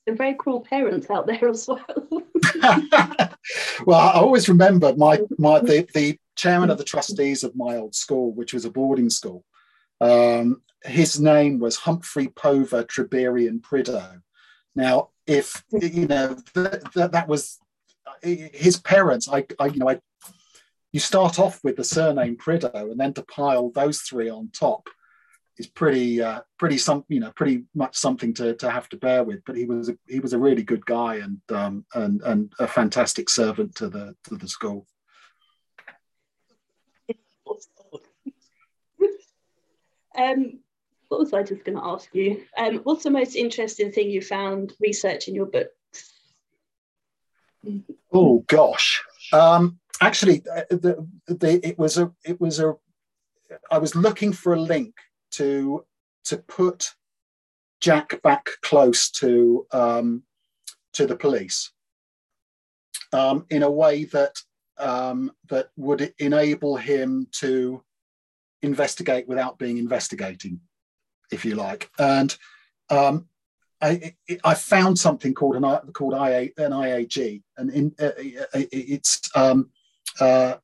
They're 0.07 0.15
very 0.15 0.35
cruel 0.35 0.61
parents 0.61 1.11
out 1.11 1.27
there 1.27 1.49
as 1.49 1.69
well. 1.69 1.85
well, 3.85 4.01
I 4.01 4.13
always 4.15 4.49
remember 4.49 4.95
my 4.97 5.21
my 5.39 5.61
the, 5.61 5.87
the 5.93 6.19
chairman 6.37 6.71
of 6.71 6.79
the 6.79 6.85
trustees 6.85 7.45
of 7.45 7.57
my 7.57 7.77
old 7.77 7.95
school, 7.95 8.33
which 8.33 8.55
was 8.55 8.65
a 8.65 8.71
boarding 8.71 9.11
school. 9.11 9.45
Um, 10.01 10.63
his 10.85 11.21
name 11.21 11.59
was 11.59 11.77
Humphrey 11.77 12.29
Pover 12.29 12.85
Triberian 12.85 13.61
Prideaux. 13.61 14.21
Now, 14.75 15.11
if 15.27 15.65
you 15.73 16.07
know 16.07 16.37
that, 16.55 16.93
that, 16.95 17.13
that 17.13 17.29
was 17.29 17.59
his 18.23 18.79
parents, 18.79 19.29
I, 19.29 19.47
I 19.59 19.67
you 19.67 19.79
know 19.79 19.89
I 19.89 20.01
you 20.93 21.01
start 21.01 21.39
off 21.39 21.63
with 21.63 21.77
the 21.77 21.85
surname 21.85 22.37
Prideaux, 22.37 22.71
and 22.75 22.99
then 22.99 23.13
to 23.15 23.23
pile 23.23 23.71
those 23.71 24.01
three 24.01 24.31
on 24.31 24.51
top 24.53 24.89
is 25.59 25.67
pretty 25.67 26.23
uh, 26.23 26.41
pretty 26.59 26.79
some 26.79 27.05
you 27.09 27.21
know 27.21 27.33
pretty 27.33 27.65
much 27.75 27.97
something 27.97 28.35
to, 28.35 28.55
to 28.57 28.71
have 28.71 28.89
to 28.91 28.97
bear 28.97 29.25
with. 29.25 29.41
But 29.45 29.57
he 29.57 29.65
was 29.65 29.89
a, 29.89 29.97
he 30.07 30.21
was 30.21 30.33
a 30.33 30.39
really 30.39 30.63
good 30.63 30.85
guy 30.87 31.17
and 31.17 31.41
um, 31.51 31.85
and 31.95 32.23
and 32.23 32.53
a 32.59 32.67
fantastic 32.67 33.29
servant 33.29 33.75
to 33.77 33.89
the 33.89 34.15
to 34.25 34.37
the 34.37 34.49
school. 34.49 34.87
Um, 40.17 40.61
what 41.09 41.21
was 41.21 41.33
I 41.33 41.43
just 41.43 41.65
going 41.65 41.77
to 41.77 41.85
ask 41.85 42.09
you? 42.15 42.43
Um, 42.57 42.81
what's 42.85 43.05
the 43.05 43.11
most 43.11 43.37
interesting 43.37 43.93
thing 43.93 44.11
you 44.11 44.23
found 44.23 44.73
researching 44.81 45.35
your 45.35 45.47
books? 45.47 45.71
Oh 48.13 48.45
gosh, 48.47 49.03
um, 49.33 49.79
actually, 50.01 50.43
uh, 50.55 50.63
the, 50.71 51.07
the, 51.27 51.67
it 51.67 51.79
was 51.79 51.99
a 51.99 52.13
it 52.25 52.41
was 52.41 52.61
a. 52.61 52.75
I 53.71 53.79
was 53.79 53.95
looking 53.95 54.33
for 54.33 54.55
a 54.55 54.61
link 54.61 54.95
to 55.33 55.85
to 56.25 56.39
put 56.39 56.95
Jack 57.81 58.21
back 58.23 58.49
close 58.63 59.11
to 59.11 59.67
um, 59.73 60.23
to 60.95 61.07
the 61.07 61.17
police 61.17 61.73
um, 63.13 63.47
in 63.51 63.63
a 63.63 63.71
way 63.71 64.05
that 64.05 64.37
um, 64.79 65.33
that 65.49 65.69
would 65.77 66.13
enable 66.19 66.77
him 66.77 67.27
to 67.33 67.83
investigate 68.63 69.29
without 69.29 69.59
being 69.59 69.79
investigating, 69.79 70.61
if 71.31 71.45
you 71.45 71.55
like. 71.55 71.91
And 71.99 72.37
um, 72.91 73.29
I, 73.81 74.15
I, 74.45 74.55
found 74.55 74.99
something 74.99 75.35
called 75.35 75.57
an 75.57 75.93
called 75.93 76.15
IA, 76.15 76.51
an 76.57 76.73
IAG, 76.73 77.43
and 77.59 77.71
in, 77.71 77.95
uh, 78.01 78.11
it's 78.55 79.21
um, 79.35 79.71
uh, 80.19 80.55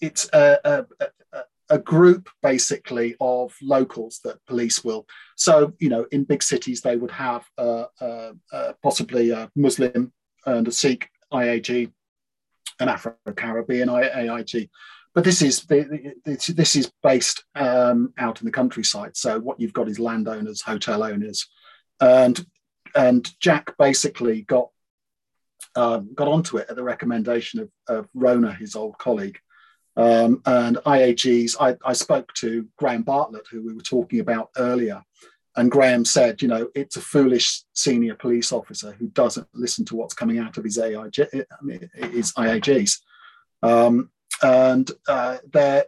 it's 0.00 0.28
a, 0.32 0.86
a, 1.32 1.46
a, 1.70 1.78
group 1.78 2.28
basically 2.42 3.16
of 3.20 3.54
locals 3.60 4.20
that 4.24 4.44
police 4.46 4.84
will. 4.84 5.06
So 5.36 5.72
you 5.80 5.88
know, 5.88 6.06
in 6.12 6.24
big 6.24 6.42
cities 6.42 6.82
they 6.82 6.96
would 6.96 7.10
have 7.10 7.44
uh, 7.58 7.86
uh, 8.00 8.32
uh 8.52 8.72
possibly 8.82 9.30
a 9.30 9.50
Muslim 9.56 10.12
and 10.46 10.68
a 10.68 10.72
Sikh 10.72 11.08
IAG, 11.32 11.90
an 12.78 12.88
Afro 12.88 13.16
Caribbean 13.34 13.88
IAG, 13.88 14.68
but 15.14 15.24
this 15.24 15.42
is 15.42 15.62
this 15.62 16.76
is 16.76 16.92
based 17.02 17.44
um, 17.54 18.12
out 18.18 18.40
in 18.40 18.46
the 18.46 18.52
countryside. 18.52 19.16
So 19.16 19.38
what 19.38 19.60
you've 19.60 19.72
got 19.72 19.88
is 19.88 19.98
landowners, 19.98 20.60
hotel 20.60 21.04
owners, 21.04 21.48
and 22.00 22.44
and 22.94 23.28
Jack 23.40 23.76
basically 23.78 24.42
got 24.42 24.68
um, 25.76 26.10
got 26.14 26.28
onto 26.28 26.58
it 26.58 26.66
at 26.70 26.76
the 26.76 26.84
recommendation 26.84 27.60
of, 27.60 27.70
of 27.88 28.08
Rona, 28.14 28.52
his 28.52 28.76
old 28.76 28.96
colleague. 28.98 29.38
Um, 29.96 30.42
and 30.46 30.76
IAGs, 30.78 31.56
I, 31.60 31.76
I 31.84 31.92
spoke 31.92 32.32
to 32.34 32.68
Graham 32.76 33.02
Bartlett, 33.02 33.46
who 33.50 33.62
we 33.62 33.74
were 33.74 33.82
talking 33.82 34.20
about 34.20 34.50
earlier, 34.56 35.02
and 35.56 35.70
Graham 35.70 36.04
said, 36.04 36.42
you 36.42 36.48
know, 36.48 36.68
it's 36.74 36.96
a 36.96 37.00
foolish 37.00 37.62
senior 37.74 38.14
police 38.14 38.50
officer 38.52 38.92
who 38.92 39.06
doesn't 39.08 39.46
listen 39.54 39.84
to 39.86 39.96
what's 39.96 40.14
coming 40.14 40.38
out 40.38 40.56
of 40.56 40.64
his, 40.64 40.78
AIG, 40.78 41.14
his 41.94 42.32
IAGs. 42.32 42.98
Um, 43.62 44.10
and 44.42 44.90
uh, 45.08 45.38
they're 45.52 45.84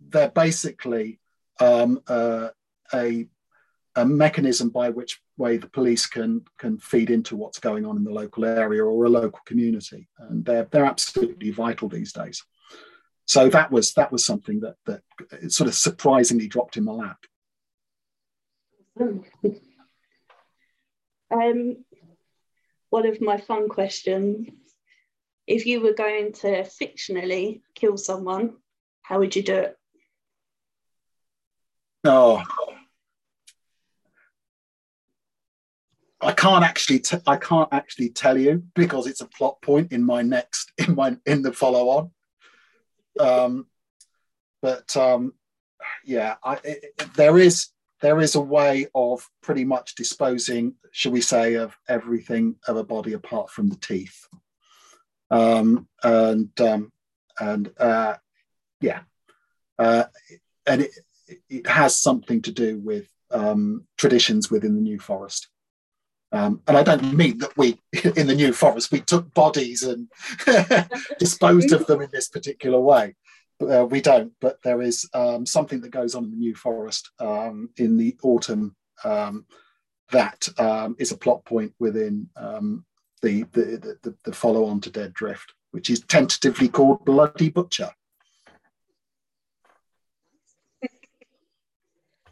they're 0.00 0.30
basically 0.30 1.18
um, 1.60 2.00
uh, 2.06 2.48
a 2.94 3.26
a 3.98 4.04
mechanism 4.04 4.68
by 4.70 4.90
which 4.90 5.20
way 5.36 5.56
the 5.56 5.68
police 5.68 6.06
can 6.06 6.42
can 6.58 6.78
feed 6.78 7.10
into 7.10 7.36
what's 7.36 7.58
going 7.58 7.84
on 7.84 7.96
in 7.96 8.04
the 8.04 8.12
local 8.12 8.44
area 8.44 8.84
or 8.84 9.04
a 9.04 9.08
local 9.08 9.40
community, 9.44 10.08
and 10.18 10.44
they're 10.44 10.68
they're 10.70 10.84
absolutely 10.84 11.50
vital 11.50 11.88
these 11.88 12.12
days. 12.12 12.44
So 13.26 13.48
that 13.48 13.70
was 13.70 13.94
that 13.94 14.12
was 14.12 14.24
something 14.24 14.60
that 14.60 14.76
that 14.86 15.52
sort 15.52 15.68
of 15.68 15.74
surprisingly 15.74 16.46
dropped 16.46 16.76
in 16.76 16.84
my 16.84 16.92
lap. 16.92 17.18
Um, 21.30 21.84
one 22.88 23.06
of 23.06 23.20
my 23.20 23.36
fun 23.36 23.68
questions 23.68 24.48
if 25.46 25.66
you 25.66 25.80
were 25.80 25.92
going 25.92 26.32
to 26.32 26.62
fictionally 26.62 27.62
kill 27.74 27.96
someone, 27.96 28.56
how 29.02 29.18
would 29.18 29.34
you 29.34 29.42
do 29.42 29.54
it? 29.54 29.76
Oh, 32.04 32.42
I 36.28 36.32
can't 36.32 36.64
actually 36.64 37.00
t- 37.00 37.16
I 37.26 37.36
can't 37.36 37.68
actually 37.72 38.10
tell 38.10 38.38
you 38.38 38.62
because 38.74 39.06
it's 39.06 39.22
a 39.22 39.26
plot 39.26 39.60
point 39.62 39.92
in 39.92 40.04
my 40.04 40.22
next 40.22 40.72
in 40.78 40.94
my 40.94 41.16
in 41.26 41.42
the 41.42 41.52
follow 41.52 41.88
on. 41.88 42.10
Um, 43.18 43.66
but 44.62 44.96
um, 44.96 45.32
yeah, 46.04 46.36
I, 46.44 46.54
it, 46.64 46.84
it, 46.98 47.14
there 47.14 47.38
is 47.38 47.68
there 48.00 48.20
is 48.20 48.36
a 48.36 48.40
way 48.40 48.86
of 48.94 49.28
pretty 49.42 49.64
much 49.64 49.96
disposing, 49.96 50.74
shall 50.92 51.10
we 51.12 51.20
say, 51.20 51.54
of 51.54 51.76
everything 51.88 52.56
of 52.68 52.76
a 52.76 52.84
body 52.84 53.14
apart 53.14 53.50
from 53.50 53.68
the 53.70 53.76
teeth 53.76 54.28
um, 55.30 55.88
and 56.02 56.60
um, 56.60 56.92
and 57.40 57.70
uh, 57.78 58.14
yeah, 58.80 59.00
uh, 59.78 60.04
and 60.66 60.82
it, 60.82 60.90
it 61.48 61.66
has 61.66 62.00
something 62.00 62.42
to 62.42 62.52
do 62.52 62.78
with 62.78 63.08
um, 63.30 63.86
traditions 63.96 64.50
within 64.50 64.74
the 64.74 64.80
New 64.80 64.98
Forest. 64.98 65.48
Um, 66.30 66.60
and 66.66 66.76
I 66.76 66.82
don't 66.82 67.14
mean 67.14 67.38
that 67.38 67.56
we, 67.56 67.80
in 68.16 68.26
the 68.26 68.34
New 68.34 68.52
Forest, 68.52 68.92
we 68.92 69.00
took 69.00 69.32
bodies 69.34 69.82
and 69.82 70.08
disposed 71.18 71.72
of 71.72 71.86
them 71.86 72.02
in 72.02 72.10
this 72.12 72.28
particular 72.28 72.80
way. 72.80 73.16
uh, 73.60 73.86
we 73.86 74.00
don't, 74.00 74.32
but 74.40 74.62
there 74.62 74.82
is 74.82 75.08
um, 75.14 75.46
something 75.46 75.80
that 75.80 75.90
goes 75.90 76.14
on 76.14 76.24
in 76.24 76.30
the 76.30 76.36
New 76.36 76.54
Forest 76.54 77.10
um, 77.18 77.70
in 77.76 77.96
the 77.96 78.16
autumn 78.22 78.76
um, 79.04 79.46
that 80.10 80.48
um, 80.58 80.96
is 80.98 81.12
a 81.12 81.16
plot 81.16 81.44
point 81.44 81.72
within 81.78 82.28
um, 82.36 82.84
the, 83.22 83.44
the, 83.52 83.98
the, 84.02 84.14
the 84.24 84.32
follow 84.32 84.66
on 84.66 84.80
to 84.82 84.90
Dead 84.90 85.12
Drift, 85.12 85.54
which 85.72 85.90
is 85.90 86.00
tentatively 86.00 86.68
called 86.68 87.04
Bloody 87.04 87.50
Butcher. 87.50 87.90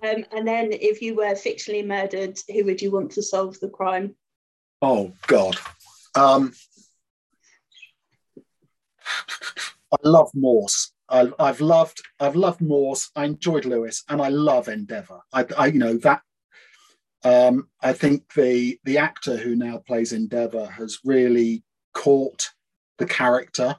Um, 0.07 0.25
and 0.33 0.47
then, 0.47 0.71
if 0.73 1.03
you 1.03 1.15
were 1.15 1.35
fictionally 1.35 1.87
murdered, 1.87 2.39
who 2.53 2.65
would 2.65 2.81
you 2.81 2.91
want 2.91 3.11
to 3.13 3.23
solve 3.23 3.59
the 3.61 3.69
crime? 3.69 4.15
Oh 4.83 5.13
God, 5.27 5.57
um, 6.15 6.53
I 9.93 9.97
love 10.09 10.31
Morse. 10.35 10.93
I've, 11.09 11.35
I've 11.39 11.61
loved 11.61 12.03
I've 12.21 12.37
loved 12.37 12.61
Morse. 12.61 13.11
I 13.17 13.25
enjoyed 13.25 13.65
Lewis, 13.65 14.05
and 14.09 14.21
I 14.21 14.29
love 14.29 14.69
Endeavour. 14.69 15.21
I, 15.33 15.47
I 15.57 15.67
you 15.67 15.79
know 15.79 15.97
that. 15.99 16.23
Um, 17.25 17.69
I 17.81 17.93
think 17.93 18.33
the 18.35 18.79
the 18.85 18.99
actor 18.99 19.37
who 19.37 19.57
now 19.57 19.79
plays 19.79 20.13
Endeavour 20.13 20.67
has 20.67 20.99
really 21.05 21.65
caught 21.95 22.51
the 22.99 23.07
character 23.07 23.77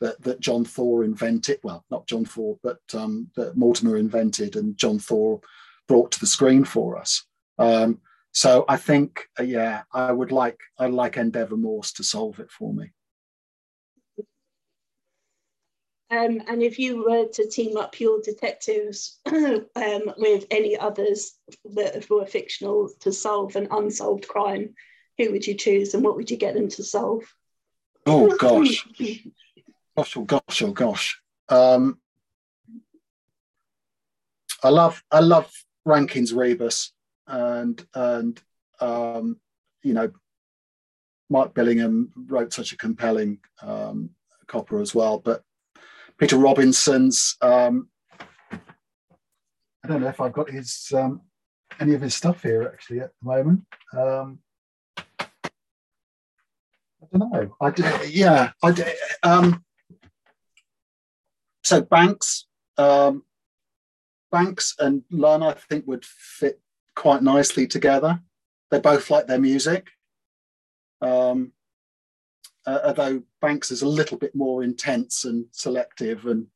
that, 0.00 0.20
that 0.22 0.40
John 0.40 0.64
Thaw 0.64 1.02
invented. 1.02 1.60
Well, 1.62 1.84
not 1.90 2.06
John 2.06 2.24
Thaw, 2.24 2.56
but 2.62 2.80
um, 2.94 3.30
that 3.36 3.56
Mortimer 3.56 3.96
invented 3.96 4.56
and 4.56 4.76
John 4.76 4.98
Thaw 4.98 5.38
brought 5.86 6.12
to 6.12 6.20
the 6.20 6.26
screen 6.26 6.64
for 6.64 6.96
us. 6.96 7.24
Um, 7.58 8.00
so 8.32 8.64
I 8.68 8.76
think, 8.76 9.26
uh, 9.38 9.42
yeah, 9.42 9.82
I 9.92 10.12
would 10.12 10.32
like 10.32 10.60
I 10.78 10.86
like 10.86 11.16
Endeavour 11.16 11.56
Morse 11.56 11.92
to 11.94 12.04
solve 12.04 12.38
it 12.40 12.50
for 12.50 12.72
me. 12.72 12.92
Um, 16.10 16.40
and 16.46 16.62
if 16.62 16.78
you 16.78 17.04
were 17.04 17.26
to 17.26 17.48
team 17.48 17.76
up 17.76 18.00
your 18.00 18.20
detectives 18.22 19.18
um, 19.26 20.12
with 20.16 20.46
any 20.50 20.76
others 20.76 21.32
that 21.74 22.08
were 22.08 22.24
fictional 22.24 22.90
to 23.00 23.12
solve 23.12 23.56
an 23.56 23.68
unsolved 23.70 24.26
crime, 24.26 24.74
who 25.18 25.32
would 25.32 25.46
you 25.46 25.54
choose 25.54 25.92
and 25.92 26.02
what 26.02 26.16
would 26.16 26.30
you 26.30 26.38
get 26.38 26.54
them 26.54 26.68
to 26.68 26.82
solve? 26.82 27.24
Oh 28.06 28.34
gosh, 28.36 28.86
gosh, 29.98 30.16
oh 30.16 30.22
gosh, 30.22 30.62
oh 30.62 30.70
gosh. 30.70 31.20
Um, 31.48 31.98
I 34.62 34.68
love, 34.68 35.02
I 35.10 35.18
love 35.18 35.50
Rankin's 35.84 36.32
Rebus, 36.32 36.92
and 37.26 37.84
and 37.94 38.40
um, 38.80 39.40
you 39.82 39.94
know, 39.94 40.12
Mike 41.30 41.52
Billingham 41.52 42.10
wrote 42.28 42.52
such 42.52 42.70
a 42.72 42.76
compelling 42.76 43.40
um, 43.60 44.10
copper 44.46 44.80
as 44.80 44.94
well, 44.94 45.18
but 45.18 45.42
Peter 46.16 46.36
Robinson's. 46.36 47.36
Um, 47.42 47.88
I 48.52 49.88
don't 49.88 50.00
know 50.00 50.08
if 50.08 50.20
I've 50.20 50.32
got 50.32 50.50
his 50.50 50.92
um, 50.94 51.22
any 51.80 51.94
of 51.94 52.02
his 52.02 52.14
stuff 52.14 52.42
here 52.42 52.70
actually 52.72 53.00
at 53.00 53.10
the 53.20 53.28
moment. 53.28 53.62
Um, 53.96 54.38
I 57.02 57.18
don't 57.18 57.32
know. 57.32 57.56
I 57.60 57.70
did, 57.70 58.10
yeah. 58.10 58.50
I 58.62 58.72
did, 58.72 58.86
um, 59.22 59.64
so 61.68 61.82
Banks, 61.82 62.46
um, 62.78 63.24
Banks 64.32 64.74
and 64.78 65.02
Lunn, 65.10 65.42
I 65.42 65.52
think 65.52 65.86
would 65.86 66.04
fit 66.04 66.60
quite 66.96 67.22
nicely 67.22 67.66
together. 67.66 68.20
They 68.70 68.80
both 68.80 69.10
like 69.10 69.26
their 69.26 69.38
music. 69.38 69.88
Um, 71.02 71.52
uh, 72.66 72.80
although 72.84 73.22
Banks 73.42 73.70
is 73.70 73.82
a 73.82 73.88
little 73.88 74.16
bit 74.16 74.34
more 74.34 74.64
intense 74.64 75.26
and 75.26 75.44
selective, 75.52 76.24
and 76.24 76.46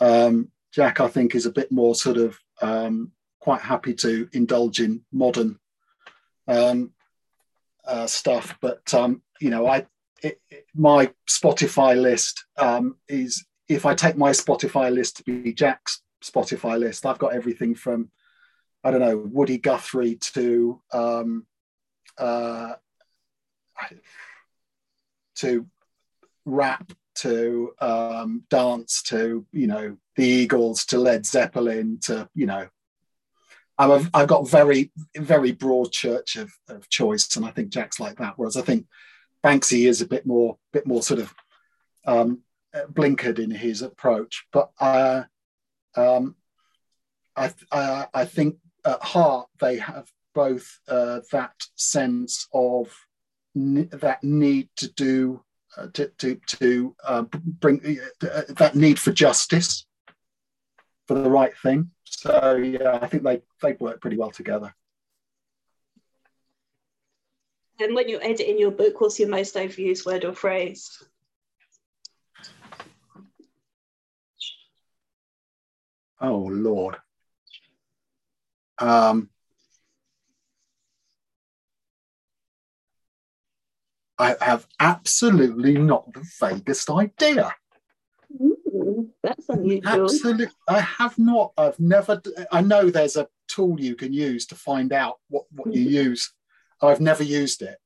um, 0.00 0.52
Jack, 0.72 1.00
I 1.00 1.08
think, 1.08 1.34
is 1.34 1.46
a 1.46 1.52
bit 1.52 1.72
more 1.72 1.96
sort 1.96 2.16
of 2.16 2.38
um, 2.62 3.10
quite 3.40 3.60
happy 3.60 3.94
to 3.94 4.28
indulge 4.32 4.80
in 4.80 5.02
modern 5.12 5.58
um, 6.46 6.92
uh, 7.84 8.06
stuff. 8.06 8.56
But 8.60 8.94
um, 8.94 9.20
you 9.40 9.50
know, 9.50 9.66
I 9.66 9.86
it, 10.22 10.40
it, 10.48 10.66
my 10.76 11.10
Spotify 11.28 12.00
list 12.00 12.44
um, 12.56 12.96
is 13.08 13.44
if 13.68 13.86
I 13.86 13.94
take 13.94 14.16
my 14.16 14.30
Spotify 14.30 14.92
list 14.92 15.16
to 15.16 15.24
be 15.24 15.52
Jack's 15.52 16.02
Spotify 16.22 16.78
list, 16.78 17.06
I've 17.06 17.18
got 17.18 17.34
everything 17.34 17.74
from 17.74 18.10
I 18.82 18.90
don't 18.90 19.00
know 19.00 19.16
Woody 19.16 19.58
Guthrie 19.58 20.16
to 20.16 20.80
um, 20.92 21.46
uh, 22.18 22.74
to 25.36 25.66
rap 26.44 26.92
to 27.16 27.72
um, 27.80 28.42
dance 28.50 29.02
to 29.04 29.46
you 29.52 29.66
know 29.66 29.96
the 30.16 30.26
Eagles 30.26 30.84
to 30.86 30.98
Led 30.98 31.24
Zeppelin 31.26 31.98
to 32.02 32.28
you 32.34 32.46
know. 32.46 32.68
I 33.76 33.88
have 33.88 34.08
I've 34.14 34.28
got 34.28 34.48
very 34.48 34.92
very 35.16 35.50
broad 35.50 35.90
church 35.90 36.36
of, 36.36 36.52
of 36.68 36.88
choice 36.88 37.34
and 37.36 37.44
I 37.44 37.50
think 37.50 37.70
Jack's 37.70 37.98
like 37.98 38.18
that 38.18 38.34
whereas 38.36 38.56
I 38.56 38.62
think 38.62 38.86
Banksy 39.42 39.88
is 39.88 40.00
a 40.00 40.06
bit 40.06 40.24
more 40.24 40.58
bit 40.72 40.86
more 40.86 41.02
sort 41.02 41.18
of 41.18 41.34
um, 42.06 42.42
blinkered 42.92 43.38
in 43.38 43.50
his 43.50 43.82
approach 43.82 44.46
but 44.52 44.70
uh, 44.80 45.22
um, 45.96 46.34
I, 47.36 47.52
I, 47.70 48.06
I 48.14 48.24
think 48.24 48.56
at 48.84 49.02
heart 49.02 49.48
they 49.60 49.78
have 49.78 50.10
both 50.34 50.80
uh, 50.88 51.20
that 51.32 51.54
sense 51.76 52.48
of 52.52 52.94
that 53.54 54.18
need 54.22 54.68
to 54.76 54.92
do 54.92 55.42
uh, 55.76 55.86
to 55.94 56.08
to, 56.18 56.40
to 56.46 56.96
uh, 57.04 57.22
bring 57.22 57.98
that 58.20 58.72
need 58.74 58.98
for 58.98 59.12
justice 59.12 59.86
for 61.06 61.14
the 61.14 61.30
right 61.30 61.56
thing. 61.58 61.90
So 62.04 62.56
yeah, 62.56 62.98
I 63.00 63.06
think 63.06 63.22
they 63.22 63.42
they 63.62 63.74
work 63.74 64.00
pretty 64.00 64.16
well 64.16 64.30
together. 64.30 64.74
And 67.80 67.94
when 67.94 68.08
you're 68.08 68.22
editing 68.22 68.58
your 68.58 68.70
book, 68.70 69.00
what's 69.00 69.18
your 69.18 69.28
most 69.28 69.56
overused 69.56 70.06
word 70.06 70.24
or 70.24 70.32
phrase? 70.32 71.02
Oh 76.26 76.48
Lord. 76.50 76.96
Um, 78.78 79.28
I 84.18 84.36
have 84.40 84.66
absolutely 84.80 85.76
not 85.76 86.12
the 86.12 86.26
vaguest 86.40 86.90
idea. 86.90 87.54
Ooh, 88.40 89.10
that's 89.22 89.48
unusual. 89.48 90.04
Absolutely, 90.04 90.46
I 90.66 90.80
have 90.80 91.18
not. 91.18 91.52
I've 91.58 91.78
never. 91.78 92.22
I 92.50 92.62
know 92.62 92.88
there's 92.88 93.16
a 93.16 93.28
tool 93.48 93.78
you 93.78 93.94
can 93.94 94.12
use 94.12 94.46
to 94.46 94.54
find 94.54 94.92
out 94.92 95.16
what 95.28 95.44
what 95.52 95.74
you 95.74 95.84
mm-hmm. 95.84 96.08
use. 96.08 96.32
I've 96.80 97.00
never 97.00 97.22
used 97.22 97.60
it. 97.60 97.76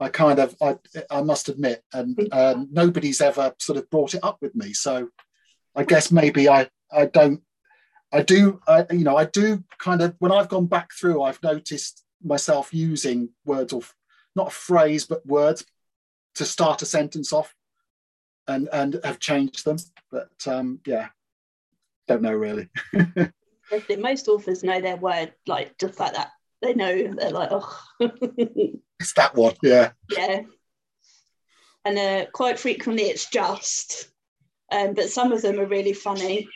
I 0.00 0.08
kind 0.08 0.40
of, 0.40 0.56
I, 0.60 0.76
I 1.10 1.22
must 1.22 1.48
admit, 1.48 1.84
and 1.92 2.18
um, 2.32 2.68
nobody's 2.72 3.20
ever 3.20 3.54
sort 3.58 3.78
of 3.78 3.88
brought 3.88 4.14
it 4.14 4.24
up 4.24 4.38
with 4.42 4.54
me. 4.54 4.72
So, 4.72 5.08
I 5.76 5.84
guess 5.84 6.10
maybe 6.10 6.48
I, 6.48 6.68
I 6.90 7.06
don't, 7.06 7.40
I 8.12 8.22
do, 8.22 8.60
I, 8.68 8.84
you 8.90 9.04
know, 9.04 9.16
I 9.16 9.24
do 9.24 9.64
kind 9.78 10.02
of 10.02 10.14
when 10.18 10.32
I've 10.32 10.48
gone 10.48 10.66
back 10.66 10.90
through, 10.92 11.22
I've 11.22 11.42
noticed 11.42 12.04
myself 12.22 12.72
using 12.72 13.30
words 13.44 13.72
or 13.72 13.82
not 14.36 14.48
a 14.48 14.50
phrase, 14.50 15.06
but 15.06 15.26
words 15.26 15.64
to 16.34 16.44
start 16.44 16.82
a 16.82 16.86
sentence 16.86 17.32
off 17.32 17.54
and, 18.46 18.68
and 18.72 19.00
have 19.04 19.18
changed 19.18 19.64
them. 19.64 19.76
But 20.10 20.30
um, 20.46 20.80
yeah, 20.86 21.08
don't 22.06 22.22
know 22.22 22.32
really. 22.32 22.68
Most 23.98 24.28
authors 24.28 24.62
know 24.62 24.80
their 24.80 24.96
word 24.96 25.32
like 25.46 25.78
just 25.78 25.98
like 25.98 26.14
that. 26.14 26.30
They 26.60 26.74
know 26.74 27.14
they're 27.14 27.30
like, 27.30 27.48
oh. 27.50 27.80
it's 28.00 29.14
that 29.16 29.34
one, 29.34 29.54
yeah. 29.62 29.92
Yeah. 30.10 30.42
And 31.84 31.98
uh, 31.98 32.26
quite 32.32 32.60
frequently 32.60 33.04
it's 33.04 33.28
just, 33.28 34.08
um, 34.70 34.94
but 34.94 35.10
some 35.10 35.32
of 35.32 35.42
them 35.42 35.58
are 35.58 35.66
really 35.66 35.92
funny, 35.92 36.48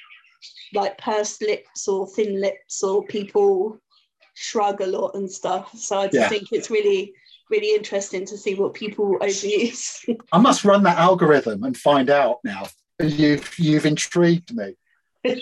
like 0.75 0.99
pursed 0.99 1.43
lips 1.43 1.89
or 1.89 2.07
thin 2.07 2.41
lips 2.41 2.83
or 2.83 3.05
people 3.05 3.79
shrug 4.35 4.81
a 4.81 4.87
lot 4.87 5.15
and 5.15 5.31
stuff. 5.31 5.77
So 5.77 5.99
I 5.99 6.07
just 6.07 6.15
yeah. 6.15 6.29
think 6.29 6.53
it's 6.53 6.71
really 6.71 7.15
really 7.51 7.75
interesting 7.75 8.27
to 8.27 8.37
see 8.37 8.55
what 8.55 8.75
people 8.75 9.19
overuse. 9.21 10.05
I 10.33 10.39
must 10.39 10.65
run 10.65 10.83
that 10.83 10.99
algorithm 10.99 11.65
and 11.65 11.77
find 11.77 12.11
out 12.11 12.39
now. 12.45 12.67
You've 13.01 13.59
you've 13.59 13.87
intrigued 13.87 14.55
me. 14.55 14.75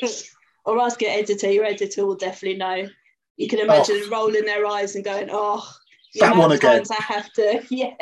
or 0.65 0.81
ask 0.81 1.01
your 1.01 1.11
editor. 1.11 1.51
Your 1.51 1.65
editor 1.65 2.07
will 2.07 2.17
definitely 2.17 2.59
know. 2.59 2.89
You 3.37 3.49
can 3.49 3.61
imagine 3.61 4.03
oh. 4.05 4.11
rolling 4.11 4.45
their 4.45 4.67
eyes 4.67 4.95
and 4.95 5.05
going, 5.05 5.29
"Oh, 5.31 5.69
that 6.17 6.37
one 6.37 6.53
again." 6.53 6.85
I 6.91 7.03
have 7.03 7.33
to, 7.35 7.63
yeah. 7.71 7.95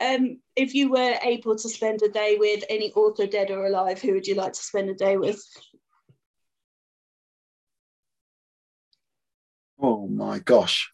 um, 0.00 0.40
if 0.58 0.74
you 0.74 0.90
were 0.90 1.14
able 1.22 1.54
to 1.56 1.68
spend 1.68 2.02
a 2.02 2.08
day 2.08 2.36
with 2.38 2.64
any 2.68 2.92
author, 2.92 3.26
dead 3.26 3.50
or 3.50 3.66
alive, 3.66 4.02
who 4.02 4.12
would 4.14 4.26
you 4.26 4.34
like 4.34 4.52
to 4.52 4.62
spend 4.62 4.90
a 4.90 4.94
day 4.94 5.16
with? 5.16 5.40
Oh 9.80 10.08
my 10.08 10.40
gosh. 10.40 10.90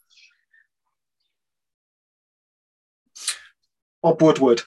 Bob 4.02 4.20
Woodward. 4.20 4.62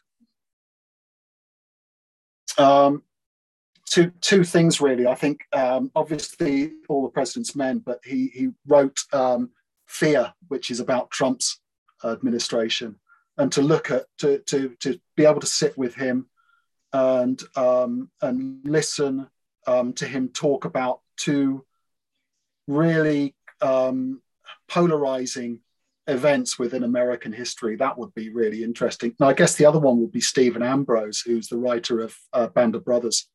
um, 2.57 3.03
two 3.85 4.11
two 4.21 4.43
things 4.43 4.81
really. 4.81 5.05
I 5.05 5.13
think 5.13 5.41
um, 5.53 5.91
obviously 5.95 6.71
all 6.89 7.03
the 7.03 7.09
president's 7.09 7.55
men, 7.55 7.83
but 7.85 7.99
he 8.03 8.31
he 8.33 8.49
wrote 8.65 8.97
um, 9.13 9.51
Fear, 9.85 10.33
which 10.47 10.71
is 10.71 10.79
about 10.79 11.11
Trump's 11.11 11.61
administration, 12.03 12.95
and 13.37 13.51
to 13.51 13.61
look 13.61 13.91
at 13.91 14.05
to 14.19 14.39
to 14.39 14.75
to 14.79 14.99
be 15.15 15.25
able 15.25 15.41
to 15.41 15.47
sit 15.47 15.77
with 15.77 15.95
him 15.95 16.27
and 16.93 17.41
um, 17.55 18.09
and 18.21 18.61
listen 18.63 19.27
um, 19.65 19.93
to 19.93 20.05
him 20.05 20.29
talk 20.29 20.65
about 20.65 21.01
two 21.17 21.65
really 22.67 23.35
um, 23.61 24.21
polarizing 24.67 25.59
events 26.07 26.57
within 26.57 26.83
American 26.83 27.33
history. 27.33 27.75
That 27.75 27.97
would 27.97 28.13
be 28.13 28.29
really 28.29 28.63
interesting. 28.63 29.13
Now, 29.19 29.29
I 29.29 29.33
guess 29.33 29.55
the 29.55 29.65
other 29.65 29.79
one 29.79 29.99
would 29.99 30.11
be 30.11 30.21
Stephen 30.21 30.63
Ambrose, 30.63 31.21
who's 31.21 31.49
the 31.49 31.57
writer 31.57 31.99
of 31.99 32.15
uh, 32.33 32.47
Band 32.47 32.75
of 32.75 32.85
Brothers, 32.85 33.27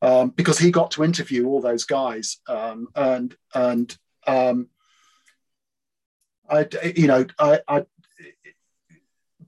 um, 0.00 0.30
because 0.30 0.58
he 0.58 0.70
got 0.70 0.92
to 0.92 1.04
interview 1.04 1.46
all 1.46 1.60
those 1.60 1.84
guys. 1.84 2.38
Um, 2.48 2.88
and 2.94 3.36
and 3.54 3.96
um, 4.26 4.68
I, 6.48 6.66
you 6.96 7.08
know, 7.08 7.26
I, 7.38 7.60
I, 7.66 7.84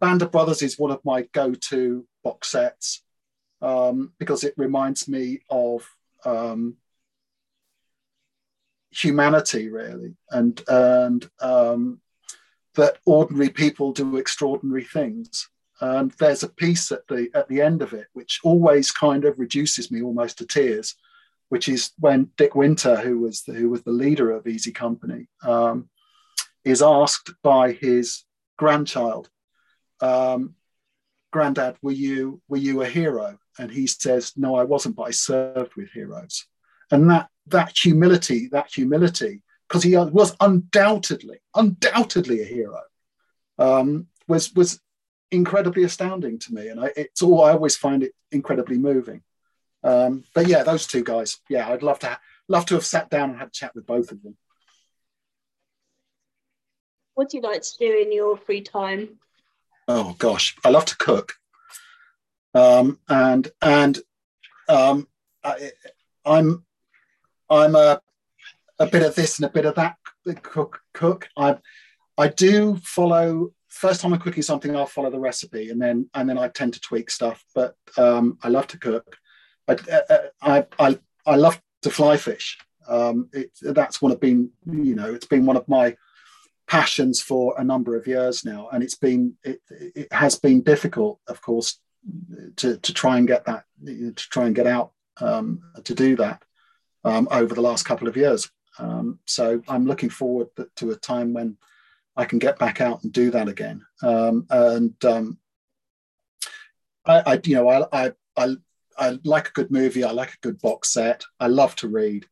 Band 0.01 0.23
of 0.23 0.33
Brothers 0.33 0.63
is 0.63 0.79
one 0.79 0.91
of 0.91 1.05
my 1.05 1.23
go-to 1.33 2.07
box 2.25 2.49
sets 2.49 3.03
um, 3.63 4.13
because 4.19 4.45
it 4.45 4.55
reminds 4.57 5.09
me 5.09 5.41
of 5.51 5.87
um, 6.25 6.77
humanity, 8.91 9.69
really, 9.69 10.17
and 10.31 10.63
and 10.69 11.31
um, 11.41 12.01
that 12.75 12.99
ordinary 13.05 13.51
people 13.51 13.93
do 13.93 14.17
extraordinary 14.17 14.85
things. 14.85 15.49
And 15.83 16.11
there's 16.13 16.43
a 16.43 16.49
piece 16.49 16.93
at 16.93 17.07
the 17.09 17.31
at 17.35 17.49
the 17.49 17.63
end 17.63 17.83
of 17.83 17.93
it 17.93 18.09
which 18.13 18.41
always 18.45 18.91
kind 18.91 19.25
of 19.25 19.39
reduces 19.39 19.91
me 19.91 20.03
almost 20.03 20.39
to 20.39 20.47
tears, 20.47 20.95
which 21.49 21.69
is 21.69 21.93
when 21.99 22.31
Dick 22.37 22.55
Winter, 22.55 22.97
who 22.97 23.19
was 23.19 23.43
the, 23.43 23.53
who 23.55 23.71
was 23.71 23.83
the 23.83 23.91
leader 23.91 24.31
of 24.31 24.47
Easy 24.47 24.73
Company, 24.73 25.29
um, 25.43 25.89
is 26.65 26.83
asked 26.83 27.33
by 27.43 27.73
his 27.73 28.25
grandchild, 28.59 29.31
um, 30.01 30.55
"Granddad, 31.33 31.77
were 31.83 31.93
you 31.93 32.41
were 32.49 32.57
you 32.57 32.83
a 32.83 32.87
hero?" 32.87 33.39
And 33.59 33.71
he 33.71 33.87
says, 33.87 34.33
"No, 34.37 34.55
I 34.55 34.65
wasn't, 34.65 34.97
but 34.97 35.05
I 35.05 35.11
served 35.11 35.75
with 35.77 35.91
heroes." 35.91 36.47
And 36.91 37.09
that 37.11 37.29
that 37.47 37.77
humility, 37.77 38.49
that 38.53 38.73
humility 38.73 39.43
because 39.71 39.85
he 39.85 39.97
was 39.97 40.37
undoubtedly, 40.41 41.39
undoubtedly 41.55 42.43
a 42.43 42.45
hero, 42.45 42.81
um, 43.59 44.09
was 44.27 44.53
was 44.55 44.81
incredibly 45.31 45.85
astounding 45.85 46.39
to 46.41 46.53
me, 46.53 46.69
and 46.69 46.81
I, 46.81 46.93
it's 46.97 47.23
all 47.23 47.45
I 47.45 47.53
always 47.53 47.77
find 47.77 48.03
it 48.03 48.13
incredibly 48.33 48.79
moving. 48.79 49.23
Um, 49.85 50.25
but 50.35 50.49
yeah, 50.49 50.65
those 50.65 50.87
two 50.87 51.05
guys, 51.05 51.39
yeah, 51.49 51.69
I'd 51.69 51.83
love 51.83 52.01
to 52.01 52.09
ha- 52.09 52.21
love 52.49 52.67
to 52.67 52.75
have 52.75 52.85
sat 52.85 53.11
down 53.11 53.31
and 53.31 53.39
had 53.39 53.49
a 53.49 53.53
chat 53.53 53.75
with 53.75 53.87
both 53.87 54.11
of 54.11 54.23
them. 54.23 54.37
What 57.15 57.31
do 57.31 57.37
you 57.37 57.43
like 57.43 57.63
to 57.63 57.79
do 57.79 57.99
in 57.99 58.13
your 58.13 58.37
free 58.37 58.63
time? 58.63 59.19
Oh 59.88 60.14
gosh, 60.19 60.57
I 60.64 60.71
love 60.71 60.85
to 60.87 60.97
cook, 60.97 61.35
um, 62.55 62.99
and 63.09 63.49
and 63.61 63.99
um, 64.69 65.09
I, 65.43 65.73
I'm 66.25 66.64
I'm 67.49 67.75
a 67.75 68.01
a 68.79 68.87
bit 68.87 69.03
of 69.03 69.14
this 69.14 69.38
and 69.38 69.47
a 69.47 69.53
bit 69.53 69.66
of 69.66 69.75
that 69.75 69.97
cook 70.43 70.81
cook. 70.95 71.29
I 71.37 71.57
i 72.19 72.29
do 72.29 72.77
follow 72.83 73.53
first 73.69 74.01
time 74.01 74.12
i'm 74.12 74.21
cooking 74.21 74.43
something 74.43 74.75
i'll 74.75 74.85
follow 74.85 75.11
the 75.11 75.19
recipe 75.19 75.71
and 75.71 75.81
then 75.81 76.11
and 76.14 76.29
then 76.29 76.37
i 76.37 76.49
tend 76.49 76.75
to 76.75 76.81
tweak 76.81 77.11
stuff. 77.11 77.45
But 77.55 77.77
um, 77.97 78.38
i 78.43 78.49
love 78.49 78.66
to 78.69 78.79
cook. 78.79 79.16
I, 79.69 79.73
uh, 79.73 80.01
uh, 80.11 80.19
I, 80.43 80.66
I 80.79 80.99
i 81.27 81.37
love 81.37 81.61
to 81.83 81.90
fly 81.90 82.16
fish. 82.16 82.59
Um, 82.88 83.29
it, 83.33 83.51
that's 83.62 84.03
one 84.03 84.12
of 84.12 84.21
been 84.21 84.51
you 84.66 84.95
know 84.95 85.14
it's 85.14 85.27
been 85.27 85.47
one 85.47 85.57
of 85.57 85.69
my 85.69 85.97
passions 86.70 87.20
for 87.20 87.54
a 87.59 87.64
number 87.64 87.96
of 87.96 88.06
years 88.06 88.44
now 88.44 88.68
and 88.72 88.83
it's 88.83 88.94
been 88.94 89.35
it, 89.42 89.61
it 89.70 90.12
has 90.12 90.38
been 90.38 90.62
difficult 90.62 91.18
of 91.26 91.42
course 91.42 91.80
to, 92.56 92.76
to 92.78 92.94
try 92.94 93.18
and 93.18 93.26
get 93.26 93.44
that 93.44 93.64
to 93.85 94.14
try 94.14 94.46
and 94.46 94.54
get 94.54 94.68
out 94.68 94.92
um, 95.20 95.61
to 95.83 95.94
do 95.94 96.14
that 96.14 96.42
um, 97.04 97.26
over 97.33 97.54
the 97.54 97.61
last 97.61 97.85
couple 97.85 98.06
of 98.06 98.16
years 98.16 98.48
um, 98.78 99.18
so 99.26 99.62
I'm 99.68 99.87
looking 99.87 100.11
forward 100.11 100.48
to 100.76 100.90
a 100.90 100.96
time 100.96 101.33
when 101.33 101.56
I 102.16 102.24
can 102.24 102.38
get 102.38 102.59
back 102.59 102.80
out 102.80 103.02
and 103.02 103.12
do 103.12 103.30
that 103.30 103.48
again. 103.48 103.85
Um, 104.02 104.46
and 104.50 105.04
um, 105.04 105.38
I, 107.04 107.20
I, 107.26 107.40
you 107.44 107.54
know, 107.54 107.68
I, 107.68 107.87
I, 107.92 108.12
I, 108.37 108.56
I, 108.98 109.18
like 109.24 109.48
a 109.48 109.52
good 109.52 109.70
movie. 109.70 110.04
I 110.04 110.11
like 110.11 110.35
a 110.35 110.42
good 110.42 110.61
box 110.61 110.92
set. 110.92 111.24
I 111.38 111.46
love 111.46 111.74
to 111.76 111.88
read. 111.88 112.26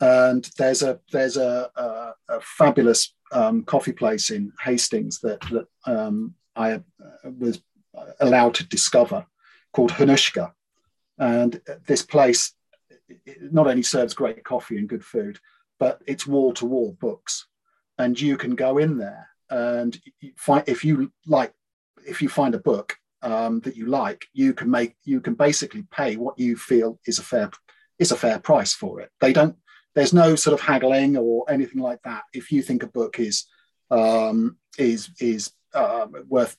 And 0.00 0.48
there's 0.58 0.82
a 0.82 1.00
there's 1.12 1.36
a, 1.36 1.70
a, 1.76 2.12
a 2.28 2.40
fabulous 2.40 3.14
um, 3.32 3.64
coffee 3.64 3.92
place 3.92 4.30
in 4.30 4.52
Hastings 4.62 5.20
that 5.20 5.40
that 5.50 5.66
um, 5.86 6.34
I 6.54 6.74
uh, 6.74 6.80
was 7.38 7.60
allowed 8.20 8.54
to 8.54 8.68
discover 8.68 9.26
called 9.72 9.90
Hanushka. 9.92 10.52
And 11.18 11.60
this 11.86 12.02
place 12.02 12.54
not 13.40 13.66
only 13.66 13.82
serves 13.82 14.14
great 14.14 14.44
coffee 14.44 14.78
and 14.78 14.88
good 14.88 15.04
food, 15.04 15.38
but 15.80 16.00
it's 16.06 16.26
wall 16.26 16.52
to 16.54 16.66
wall 16.66 16.96
books, 17.00 17.46
and 17.98 18.20
you 18.20 18.36
can 18.36 18.54
go 18.54 18.78
in 18.78 18.98
there 18.98 19.28
and 19.50 20.00
find 20.36 20.64
if 20.66 20.84
you 20.84 21.12
like 21.26 21.52
if 22.06 22.22
you 22.22 22.28
find 22.28 22.54
a 22.54 22.60
book 22.60 22.96
um, 23.22 23.60
that 23.60 23.76
you 23.76 23.86
like, 23.86 24.26
you 24.32 24.52
can 24.52 24.70
make 24.70 24.96
you 25.04 25.20
can 25.20 25.34
basically 25.34 25.84
pay 25.90 26.16
what 26.16 26.38
you 26.38 26.56
feel 26.56 26.98
is 27.06 27.18
a 27.18 27.22
fair 27.22 27.50
is 27.98 28.12
a 28.12 28.16
fair 28.16 28.38
price 28.38 28.74
for 28.74 29.00
it. 29.00 29.10
They 29.20 29.32
don't. 29.32 29.56
There's 29.98 30.12
no 30.12 30.36
sort 30.36 30.54
of 30.54 30.64
haggling 30.64 31.16
or 31.16 31.44
anything 31.50 31.82
like 31.82 32.00
that. 32.04 32.22
If 32.32 32.52
you 32.52 32.62
think 32.62 32.84
a 32.84 32.86
book 32.86 33.18
is 33.18 33.46
um, 33.90 34.56
is 34.78 35.10
is 35.18 35.50
uh, 35.74 36.06
worth 36.28 36.56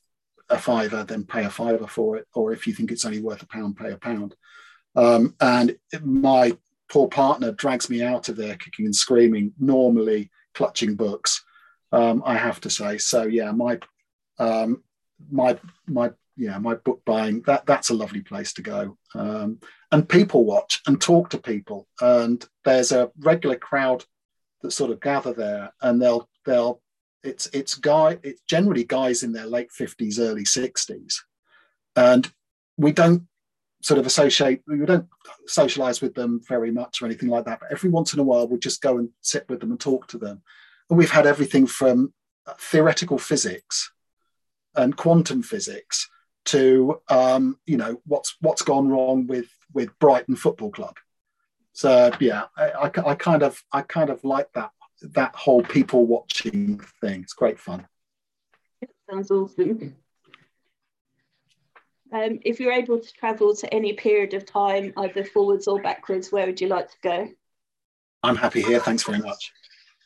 a 0.50 0.58
fiver, 0.58 1.06
then 1.06 1.24
pay 1.24 1.46
a 1.46 1.50
fiver 1.50 1.88
for 1.88 2.18
it. 2.18 2.28
Or 2.34 2.52
if 2.52 2.68
you 2.68 2.74
think 2.74 2.92
it's 2.92 3.06
only 3.06 3.22
worth 3.22 3.42
a 3.42 3.48
pound, 3.48 3.78
pay 3.78 3.94
a 3.94 3.98
pound. 3.98 4.36
Um, 4.94 5.36
and 5.40 5.78
my 6.04 6.58
poor 6.92 7.08
partner 7.08 7.54
drags 7.54 7.90
me 7.90 8.04
out 8.04 8.28
of 8.28 8.36
there 8.36 8.58
kicking 8.58 8.84
and 8.84 8.94
screaming, 8.94 9.54
normally 9.58 10.32
clutching 10.54 10.96
books, 10.96 11.42
um, 11.94 12.22
I 12.26 12.36
have 12.36 12.60
to 12.60 12.70
say. 12.70 12.98
So 12.98 13.24
yeah, 13.24 13.54
my 13.54 13.80
um, 14.38 14.84
my 15.32 15.58
my 15.88 16.12
yeah 16.40 16.58
my 16.58 16.74
book 16.74 17.02
buying 17.06 17.42
that 17.42 17.66
that's 17.66 17.90
a 17.90 17.94
lovely 17.94 18.22
place 18.22 18.54
to 18.54 18.62
go. 18.62 18.98
Um, 19.14 19.60
and 19.92 20.08
people 20.08 20.46
watch 20.46 20.82
and 20.88 21.00
talk 21.00 21.30
to 21.32 21.38
people. 21.38 21.88
And 22.00 22.44
there's 22.64 22.92
a 22.92 23.12
regular 23.20 23.58
crowd 23.58 24.06
that 24.62 24.72
sort 24.72 24.92
of 24.92 25.00
gather 25.02 25.34
there 25.34 25.74
and 25.82 26.02
they'll 26.02 26.30
they'll 26.46 26.82
it's 27.24 27.48
it's 27.48 27.76
guy 27.76 28.18
it's 28.24 28.42
generally 28.48 28.86
guys 28.86 29.24
in 29.24 29.34
their 29.34 29.46
late 29.46 29.70
50s 29.78 30.20
early 30.20 30.44
60s 30.44 31.16
and 31.96 32.32
we 32.78 32.94
don't 32.94 33.24
sort 33.82 34.00
of 34.00 34.06
associate 34.06 34.62
we 34.68 34.86
don't 34.86 35.08
socialize 35.48 36.02
with 36.02 36.14
them 36.14 36.42
very 36.48 36.72
much 36.72 37.02
or 37.02 37.06
anything 37.06 37.30
like 37.30 37.46
that 37.46 37.60
but 37.60 37.72
every 37.72 37.90
once 37.90 38.14
in 38.14 38.20
a 38.20 38.24
while 38.24 38.48
we'll 38.48 38.60
just 38.60 38.82
go 38.82 38.98
and 38.98 39.10
sit 39.22 39.46
with 39.50 39.60
them 39.60 39.72
and 39.72 39.80
talk 39.80 40.08
to 40.08 40.18
them. 40.18 40.42
And 40.90 40.98
we've 40.98 41.12
had 41.12 41.28
everything 41.28 41.68
from 41.68 42.14
theoretical 42.58 43.18
physics 43.18 43.92
and 44.76 44.96
quantum 44.96 45.44
physics 45.44 46.10
to 46.46 47.02
um, 47.10 47.60
you 47.66 47.78
know 47.78 48.02
what's 48.06 48.36
what's 48.42 48.62
gone 48.62 48.88
wrong 48.88 49.28
with 49.28 49.50
with 49.74 49.98
Brighton 50.00 50.36
Football 50.36 50.72
Club. 50.72 50.98
So 51.74 52.12
yeah, 52.20 52.46
I, 52.58 52.70
I, 52.72 52.92
I 53.12 53.16
kind 53.16 53.44
of 53.44 53.64
I 53.72 53.82
kind 53.82 54.10
of 54.10 54.24
like 54.24 54.52
that 54.54 54.72
that 55.02 55.36
whole 55.36 55.64
people 55.64 56.06
watching 56.06 56.80
thing. 57.02 57.22
It's 57.22 57.34
great 57.34 57.60
fun. 57.60 57.88
Sounds 59.10 59.32
awesome. 59.32 59.96
Um, 62.12 62.40
if 62.44 62.60
you're 62.60 62.72
able 62.72 63.00
to 63.00 63.14
travel 63.14 63.56
to 63.56 63.74
any 63.74 63.94
period 63.94 64.34
of 64.34 64.46
time, 64.46 64.94
either 64.98 65.24
forwards 65.24 65.68
or 65.68 65.82
backwards, 65.82 66.32
where 66.32 66.48
would 66.48 66.60
you 66.60 66.68
like 66.68 66.90
to 66.90 66.98
go? 67.04 67.30
I'm 68.24 68.36
happy 68.36 68.62
here. 68.62 68.80
Thanks 68.80 69.04
very 69.04 69.20
much. 69.20 69.52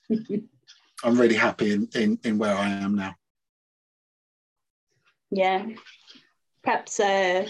I'm 1.03 1.19
really 1.19 1.35
happy 1.35 1.71
in, 1.71 1.87
in, 1.95 2.19
in 2.23 2.37
where 2.37 2.55
I 2.55 2.69
am 2.69 2.95
now. 2.95 3.15
Yeah. 5.31 5.65
Perhaps 6.63 6.99
uh, 6.99 7.47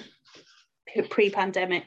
pre 1.10 1.30
pandemic, 1.30 1.86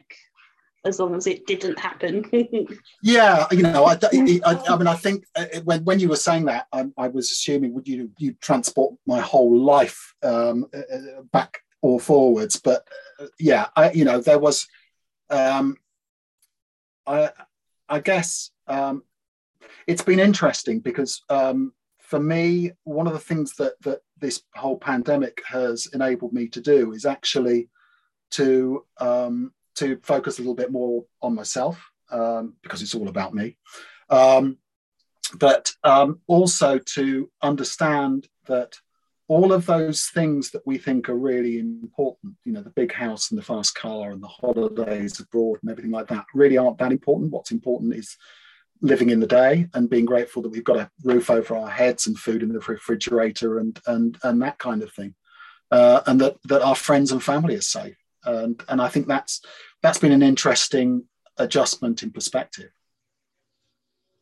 as 0.84 1.00
long 1.00 1.14
as 1.14 1.26
it 1.26 1.46
didn't 1.46 1.78
happen. 1.78 2.24
yeah, 3.02 3.46
you 3.50 3.62
know, 3.62 3.84
I, 3.84 3.94
I, 3.94 4.62
I, 4.68 4.76
mean, 4.76 4.86
I 4.86 4.94
think 4.94 5.24
uh, 5.34 5.46
when, 5.64 5.84
when 5.84 5.98
you 5.98 6.08
were 6.08 6.16
saying 6.16 6.44
that, 6.46 6.66
I, 6.72 6.86
I 6.96 7.08
was 7.08 7.30
assuming 7.30 7.74
would 7.74 7.88
you 7.88 8.10
you 8.18 8.34
transport 8.40 8.94
my 9.06 9.20
whole 9.20 9.58
life 9.58 10.14
um, 10.22 10.66
uh, 10.72 10.94
uh 10.94 11.22
back 11.32 11.60
or 11.82 12.00
forwards. 12.00 12.60
But 12.60 12.86
uh, 13.20 13.26
yeah, 13.38 13.68
I, 13.76 13.92
you 13.92 14.04
know, 14.04 14.20
there 14.20 14.38
was, 14.38 14.66
um, 15.30 15.76
I, 17.06 17.30
I 17.88 18.00
guess 18.00 18.50
um, 18.66 19.02
it's 19.86 20.02
been 20.02 20.18
interesting 20.20 20.80
because 20.80 21.22
um, 21.28 21.72
for 22.00 22.18
me, 22.18 22.72
one 22.84 23.06
of 23.06 23.12
the 23.12 23.18
things 23.18 23.54
that 23.56 23.80
that 23.82 24.00
this 24.18 24.42
whole 24.54 24.78
pandemic 24.78 25.42
has 25.46 25.86
enabled 25.92 26.32
me 26.32 26.48
to 26.48 26.60
do 26.60 26.92
is 26.92 27.04
actually 27.04 27.68
to 28.30 28.84
um, 28.98 29.52
to 29.74 29.98
focus 30.02 30.38
a 30.38 30.40
little 30.40 30.54
bit 30.54 30.72
more 30.72 31.04
on 31.22 31.34
myself 31.34 31.90
um, 32.10 32.54
because 32.62 32.82
it's 32.82 32.94
all 32.94 33.08
about 33.08 33.34
me, 33.34 33.56
um, 34.10 34.58
but 35.38 35.72
um, 35.84 36.20
also 36.26 36.78
to 36.78 37.30
understand 37.42 38.26
that 38.46 38.76
all 39.28 39.52
of 39.52 39.66
those 39.66 40.06
things 40.06 40.50
that 40.52 40.64
we 40.66 40.78
think 40.78 41.08
are 41.08 41.16
really 41.16 41.58
important, 41.58 42.34
you 42.44 42.52
know, 42.52 42.62
the 42.62 42.70
big 42.70 42.92
house 42.92 43.30
and 43.30 43.38
the 43.38 43.44
fast 43.44 43.74
car 43.74 44.12
and 44.12 44.22
the 44.22 44.28
holidays 44.28 45.18
abroad 45.18 45.58
and 45.62 45.70
everything 45.70 45.90
like 45.90 46.06
that, 46.06 46.24
really 46.32 46.56
aren't 46.56 46.78
that 46.78 46.92
important. 46.92 47.32
What's 47.32 47.50
important 47.50 47.94
is 47.94 48.16
living 48.80 49.10
in 49.10 49.20
the 49.20 49.26
day 49.26 49.68
and 49.74 49.90
being 49.90 50.04
grateful 50.04 50.42
that 50.42 50.50
we've 50.50 50.64
got 50.64 50.76
a 50.76 50.90
roof 51.04 51.30
over 51.30 51.56
our 51.56 51.70
heads 51.70 52.06
and 52.06 52.18
food 52.18 52.42
in 52.42 52.52
the 52.52 52.60
refrigerator 52.60 53.58
and 53.58 53.80
and 53.86 54.18
and 54.22 54.42
that 54.42 54.58
kind 54.58 54.82
of 54.82 54.92
thing, 54.92 55.14
uh, 55.70 56.02
and 56.06 56.20
that 56.20 56.36
that 56.44 56.62
our 56.62 56.76
friends 56.76 57.12
and 57.12 57.22
family 57.22 57.54
are 57.54 57.60
safe. 57.60 57.96
And 58.24 58.62
and 58.68 58.80
I 58.80 58.88
think 58.88 59.06
that's 59.06 59.40
that's 59.82 59.98
been 59.98 60.12
an 60.12 60.22
interesting 60.22 61.04
adjustment 61.38 62.02
in 62.02 62.10
perspective. 62.10 62.70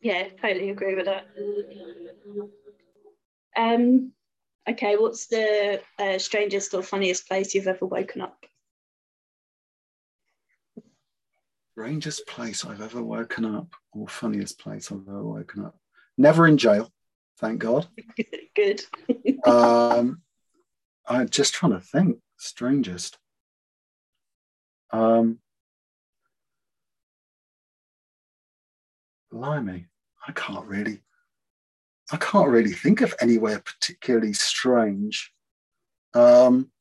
Yeah, 0.01 0.27
totally 0.41 0.69
agree 0.69 0.95
with 0.95 1.05
that. 1.05 1.27
Um, 3.57 4.11
okay, 4.69 4.97
what's 4.97 5.27
the 5.27 5.81
uh, 5.97 6.17
strangest 6.19 6.73
or 6.73 6.83
funniest 6.83 7.27
place 7.27 7.55
you've 7.55 7.67
ever 7.67 7.85
woken 7.85 8.21
up? 8.21 8.45
Strangest 11.77 12.25
place 12.25 12.63
I've 12.63 12.81
ever 12.81 13.03
woken 13.03 13.43
up, 13.43 13.67
or 13.91 14.07
funniest 14.07 14.59
place 14.59 14.93
I've 14.93 15.05
ever 15.09 15.25
woken 15.25 15.65
up. 15.65 15.75
Never 16.17 16.47
in 16.47 16.57
jail, 16.57 16.89
thank 17.37 17.59
God. 17.59 17.85
Good. 18.55 18.81
um, 19.45 20.21
I'm 21.05 21.27
just 21.27 21.53
trying 21.53 21.73
to 21.73 21.81
think. 21.81 22.19
Strangest. 22.37 23.17
Um, 24.91 25.39
blimey, 29.29 29.87
I 30.25 30.31
can't 30.31 30.65
really. 30.67 31.01
I 32.09 32.15
can't 32.15 32.51
really 32.51 32.71
think 32.71 33.01
of 33.01 33.13
anywhere 33.19 33.59
particularly 33.59 34.31
strange. 34.31 35.33
Um, 36.13 36.71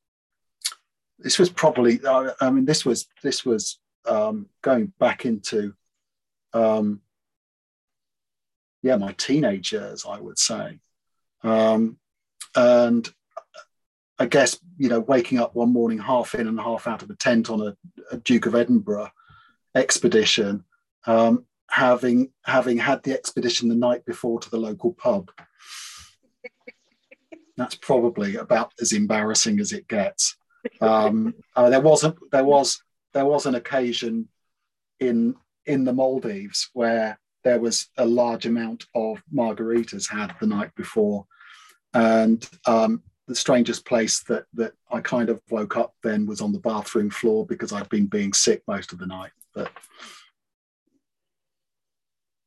this 1.18 1.36
was 1.36 1.50
probably. 1.50 1.98
I 2.06 2.50
mean, 2.50 2.64
this 2.64 2.84
was 2.84 3.08
this 3.24 3.44
was 3.44 3.80
um, 4.06 4.48
going 4.62 4.92
back 4.98 5.24
into, 5.24 5.74
um, 6.52 7.00
yeah, 8.82 8.96
my 8.96 9.12
teenage 9.12 9.72
years, 9.72 10.04
I 10.08 10.20
would 10.20 10.38
say. 10.38 10.78
Um, 11.42 11.98
and 12.54 13.08
I 14.18 14.26
guess, 14.26 14.58
you 14.78 14.88
know, 14.88 15.00
waking 15.00 15.38
up 15.38 15.54
one 15.54 15.72
morning 15.72 15.98
half 15.98 16.34
in 16.34 16.46
and 16.46 16.60
half 16.60 16.86
out 16.86 17.02
of 17.02 17.10
a 17.10 17.16
tent 17.16 17.50
on 17.50 17.60
a, 17.60 17.76
a 18.12 18.16
Duke 18.18 18.46
of 18.46 18.54
Edinburgh 18.54 19.10
expedition, 19.74 20.64
um, 21.06 21.46
having 21.68 22.30
having 22.44 22.78
had 22.78 23.02
the 23.02 23.12
expedition 23.12 23.68
the 23.68 23.74
night 23.74 24.04
before 24.04 24.38
to 24.38 24.50
the 24.50 24.56
local 24.58 24.92
pub. 24.92 25.30
That's 27.56 27.74
probably 27.74 28.36
about 28.36 28.72
as 28.80 28.92
embarrassing 28.92 29.60
as 29.60 29.72
it 29.72 29.88
gets. 29.88 30.36
Um, 30.80 31.34
uh, 31.54 31.70
there 31.70 31.80
was 31.80 32.04
a, 32.04 32.14
there 32.32 32.44
was 32.44 32.82
there 33.14 33.24
was 33.24 33.46
an 33.46 33.54
occasion 33.54 34.28
in 35.00 35.34
in 35.66 35.84
the 35.84 35.92
Maldives 35.92 36.68
where 36.74 37.18
there 37.42 37.60
was 37.60 37.88
a 37.96 38.04
large 38.04 38.46
amount 38.46 38.86
of 38.94 39.22
margaritas 39.32 40.10
had 40.10 40.34
the 40.40 40.46
night 40.46 40.74
before, 40.74 41.26
and 41.94 42.48
um, 42.66 43.02
the 43.26 43.34
strangest 43.34 43.86
place 43.86 44.22
that 44.24 44.44
that 44.54 44.72
I 44.90 45.00
kind 45.00 45.30
of 45.30 45.40
woke 45.50 45.76
up 45.76 45.94
then 46.02 46.26
was 46.26 46.40
on 46.40 46.52
the 46.52 46.58
bathroom 46.58 47.10
floor 47.10 47.46
because 47.46 47.72
I'd 47.72 47.88
been 47.88 48.06
being 48.06 48.32
sick 48.32 48.62
most 48.66 48.92
of 48.92 48.98
the 48.98 49.06
night. 49.06 49.32
But 49.54 49.70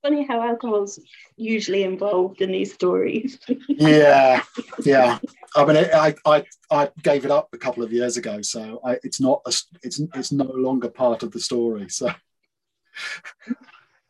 funny 0.01 0.25
how 0.25 0.41
alcohol's 0.41 0.99
usually 1.36 1.83
involved 1.83 2.41
in 2.41 2.51
these 2.51 2.73
stories. 2.73 3.39
yeah, 3.69 4.41
yeah. 4.83 5.19
I 5.55 5.65
mean, 5.65 5.77
I, 5.77 6.15
I 6.25 6.45
I 6.71 6.89
gave 7.03 7.25
it 7.25 7.31
up 7.31 7.49
a 7.53 7.57
couple 7.57 7.83
of 7.83 7.91
years 7.91 8.17
ago, 8.17 8.41
so 8.41 8.79
I, 8.86 8.97
it's 9.03 9.19
not 9.19 9.41
a, 9.45 9.53
it's 9.83 10.01
it's 10.15 10.31
no 10.31 10.45
longer 10.45 10.89
part 10.89 11.23
of 11.23 11.31
the 11.31 11.39
story. 11.39 11.89
So 11.89 12.10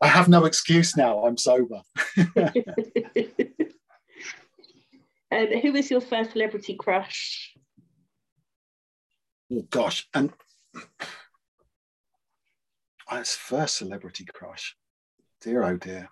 I 0.00 0.08
have 0.08 0.28
no 0.28 0.44
excuse 0.44 0.96
now. 0.96 1.24
I'm 1.24 1.36
sober. 1.36 1.82
um, 2.16 2.52
who 5.62 5.72
was 5.72 5.90
your 5.90 6.00
first 6.00 6.32
celebrity 6.32 6.74
crush? 6.74 7.54
Oh 9.50 9.62
gosh, 9.70 10.06
and 10.14 10.32
my 13.10 13.22
first 13.22 13.78
celebrity 13.78 14.26
crush 14.26 14.76
dear 15.40 15.64
oh 15.64 15.76
dear. 15.76 16.10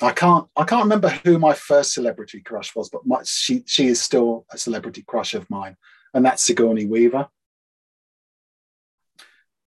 I 0.00 0.12
can't 0.12 0.46
I 0.56 0.64
can't 0.64 0.84
remember 0.84 1.08
who 1.08 1.38
my 1.38 1.54
first 1.54 1.92
celebrity 1.92 2.40
crush 2.40 2.74
was, 2.74 2.88
but 2.88 3.06
my, 3.06 3.20
she 3.24 3.64
she 3.66 3.88
is 3.88 4.00
still 4.00 4.46
a 4.52 4.58
celebrity 4.58 5.02
crush 5.02 5.34
of 5.34 5.48
mine, 5.50 5.76
and 6.14 6.24
that's 6.24 6.44
Sigourney 6.44 6.86
Weaver. 6.86 7.28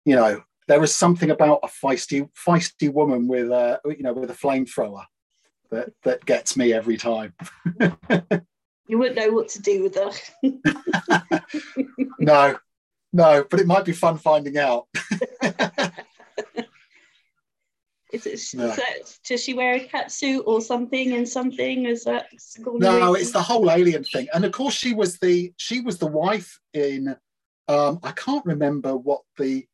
You 0.05 0.15
know, 0.15 0.43
there 0.67 0.83
is 0.83 0.93
something 0.93 1.31
about 1.31 1.61
a 1.63 1.67
feisty 1.67 2.29
feisty 2.33 2.91
woman 2.91 3.27
with 3.27 3.49
a 3.51 3.79
you 3.85 4.03
know 4.03 4.13
with 4.13 4.29
a 4.29 4.35
flamethrower 4.35 5.05
that 5.71 5.89
that 6.03 6.25
gets 6.25 6.57
me 6.57 6.73
every 6.73 6.97
time. 6.97 7.33
you 8.87 8.97
wouldn't 8.97 9.15
know 9.15 9.31
what 9.31 9.49
to 9.49 9.61
do 9.61 9.83
with 9.83 9.95
her. 9.95 10.11
no, 12.19 12.57
no, 13.13 13.45
but 13.49 13.59
it 13.59 13.67
might 13.67 13.85
be 13.85 13.93
fun 13.93 14.17
finding 14.17 14.57
out. 14.57 14.87
Is 18.11 18.25
it, 18.25 18.57
no. 18.57 18.69
is 18.69 18.75
that, 18.75 19.17
does 19.23 19.43
she 19.43 19.53
wear 19.53 19.75
a 19.75 19.79
cat 19.79 20.11
suit 20.11 20.43
or 20.47 20.61
something 20.61 21.13
and 21.13 21.29
something? 21.29 21.85
Is 21.85 22.05
that 22.05 22.27
no? 22.57 23.13
It's 23.13 23.31
the 23.31 23.41
whole 23.41 23.69
alien 23.69 24.03
thing, 24.03 24.27
and 24.33 24.43
of 24.45 24.51
course 24.51 24.73
she 24.73 24.93
was 24.93 25.19
the 25.19 25.53
she 25.57 25.81
was 25.81 25.99
the 25.99 26.07
wife 26.07 26.59
in. 26.73 27.15
Um, 27.67 27.99
I 28.01 28.11
can't 28.11 28.45
remember 28.45 28.97
what 28.97 29.21
the 29.37 29.67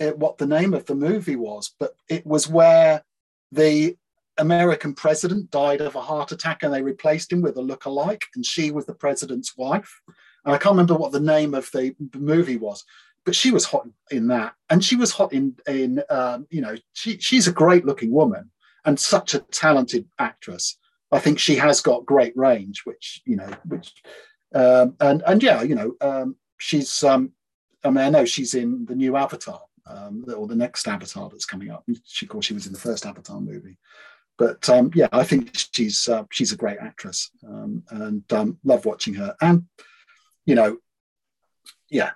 uh, 0.00 0.12
what 0.12 0.38
the 0.38 0.46
name 0.46 0.72
of 0.72 0.86
the 0.86 0.94
movie 0.94 1.36
was, 1.36 1.74
but 1.78 1.92
it 2.08 2.24
was 2.24 2.48
where 2.48 3.04
the 3.52 3.96
American 4.38 4.94
president 4.94 5.50
died 5.50 5.82
of 5.82 5.94
a 5.94 6.00
heart 6.00 6.32
attack 6.32 6.62
and 6.62 6.72
they 6.72 6.82
replaced 6.82 7.32
him 7.32 7.42
with 7.42 7.56
a 7.56 7.60
look-alike, 7.60 8.24
and 8.34 8.46
she 8.46 8.70
was 8.70 8.86
the 8.86 8.94
president's 8.94 9.56
wife. 9.58 10.00
And 10.44 10.54
I 10.54 10.58
can't 10.58 10.72
remember 10.72 10.94
what 10.94 11.12
the 11.12 11.20
name 11.20 11.54
of 11.54 11.70
the 11.72 11.94
movie 12.14 12.56
was, 12.56 12.84
but 13.28 13.34
she 13.34 13.50
was 13.50 13.66
hot 13.66 13.86
in 14.10 14.28
that, 14.28 14.54
and 14.70 14.82
she 14.82 14.96
was 14.96 15.12
hot 15.12 15.34
in 15.34 15.54
in 15.66 16.02
um, 16.08 16.46
you 16.48 16.62
know 16.62 16.74
she 16.94 17.18
she's 17.18 17.46
a 17.46 17.52
great 17.52 17.84
looking 17.84 18.10
woman 18.10 18.50
and 18.86 18.98
such 18.98 19.34
a 19.34 19.40
talented 19.40 20.08
actress. 20.18 20.78
I 21.12 21.18
think 21.18 21.38
she 21.38 21.56
has 21.56 21.82
got 21.82 22.06
great 22.06 22.34
range, 22.38 22.86
which 22.86 23.20
you 23.26 23.36
know, 23.36 23.50
which 23.66 23.92
um, 24.54 24.96
and 25.00 25.22
and 25.26 25.42
yeah, 25.42 25.60
you 25.60 25.74
know, 25.74 25.94
um, 26.00 26.36
she's 26.56 27.04
um, 27.04 27.32
I 27.84 27.90
mean, 27.90 27.98
I 27.98 28.08
know 28.08 28.24
she's 28.24 28.54
in 28.54 28.86
the 28.86 28.94
new 28.94 29.14
Avatar 29.14 29.60
um, 29.86 30.24
or 30.34 30.46
the 30.46 30.56
next 30.56 30.88
Avatar 30.88 31.28
that's 31.28 31.44
coming 31.44 31.70
up. 31.70 31.84
She, 32.06 32.24
of 32.24 32.30
course, 32.30 32.46
she 32.46 32.54
was 32.54 32.66
in 32.66 32.72
the 32.72 32.78
first 32.78 33.04
Avatar 33.04 33.42
movie, 33.42 33.76
but 34.38 34.66
um, 34.70 34.90
yeah, 34.94 35.08
I 35.12 35.22
think 35.22 35.50
she's 35.52 36.08
uh, 36.08 36.24
she's 36.30 36.52
a 36.52 36.56
great 36.56 36.78
actress 36.80 37.30
um, 37.46 37.82
and 37.90 38.32
um, 38.32 38.58
love 38.64 38.86
watching 38.86 39.12
her. 39.12 39.36
And 39.42 39.66
you 40.46 40.54
know, 40.54 40.78
yeah, 41.90 42.12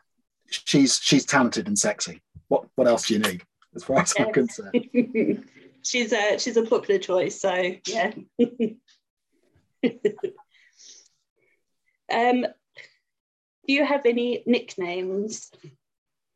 she's 0.53 0.99
she's 1.03 1.25
talented 1.25 1.67
and 1.67 1.79
sexy. 1.79 2.23
What 2.49 2.67
what 2.75 2.87
else 2.87 3.07
do 3.07 3.15
you 3.15 3.21
need, 3.21 3.43
as 3.75 3.85
far 3.85 4.01
as. 4.01 4.15
I'm 4.19 4.33
concerned? 4.33 4.87
she's 5.83 6.13
a 6.13 6.39
she's 6.39 6.57
a 6.57 6.63
popular 6.63 6.99
choice, 7.01 7.41
so 7.41 7.73
yeah. 7.87 8.13
um, 12.13 12.47
do 13.67 13.73
you 13.73 13.85
have 13.85 14.07
any 14.07 14.43
nicknames? 14.47 15.51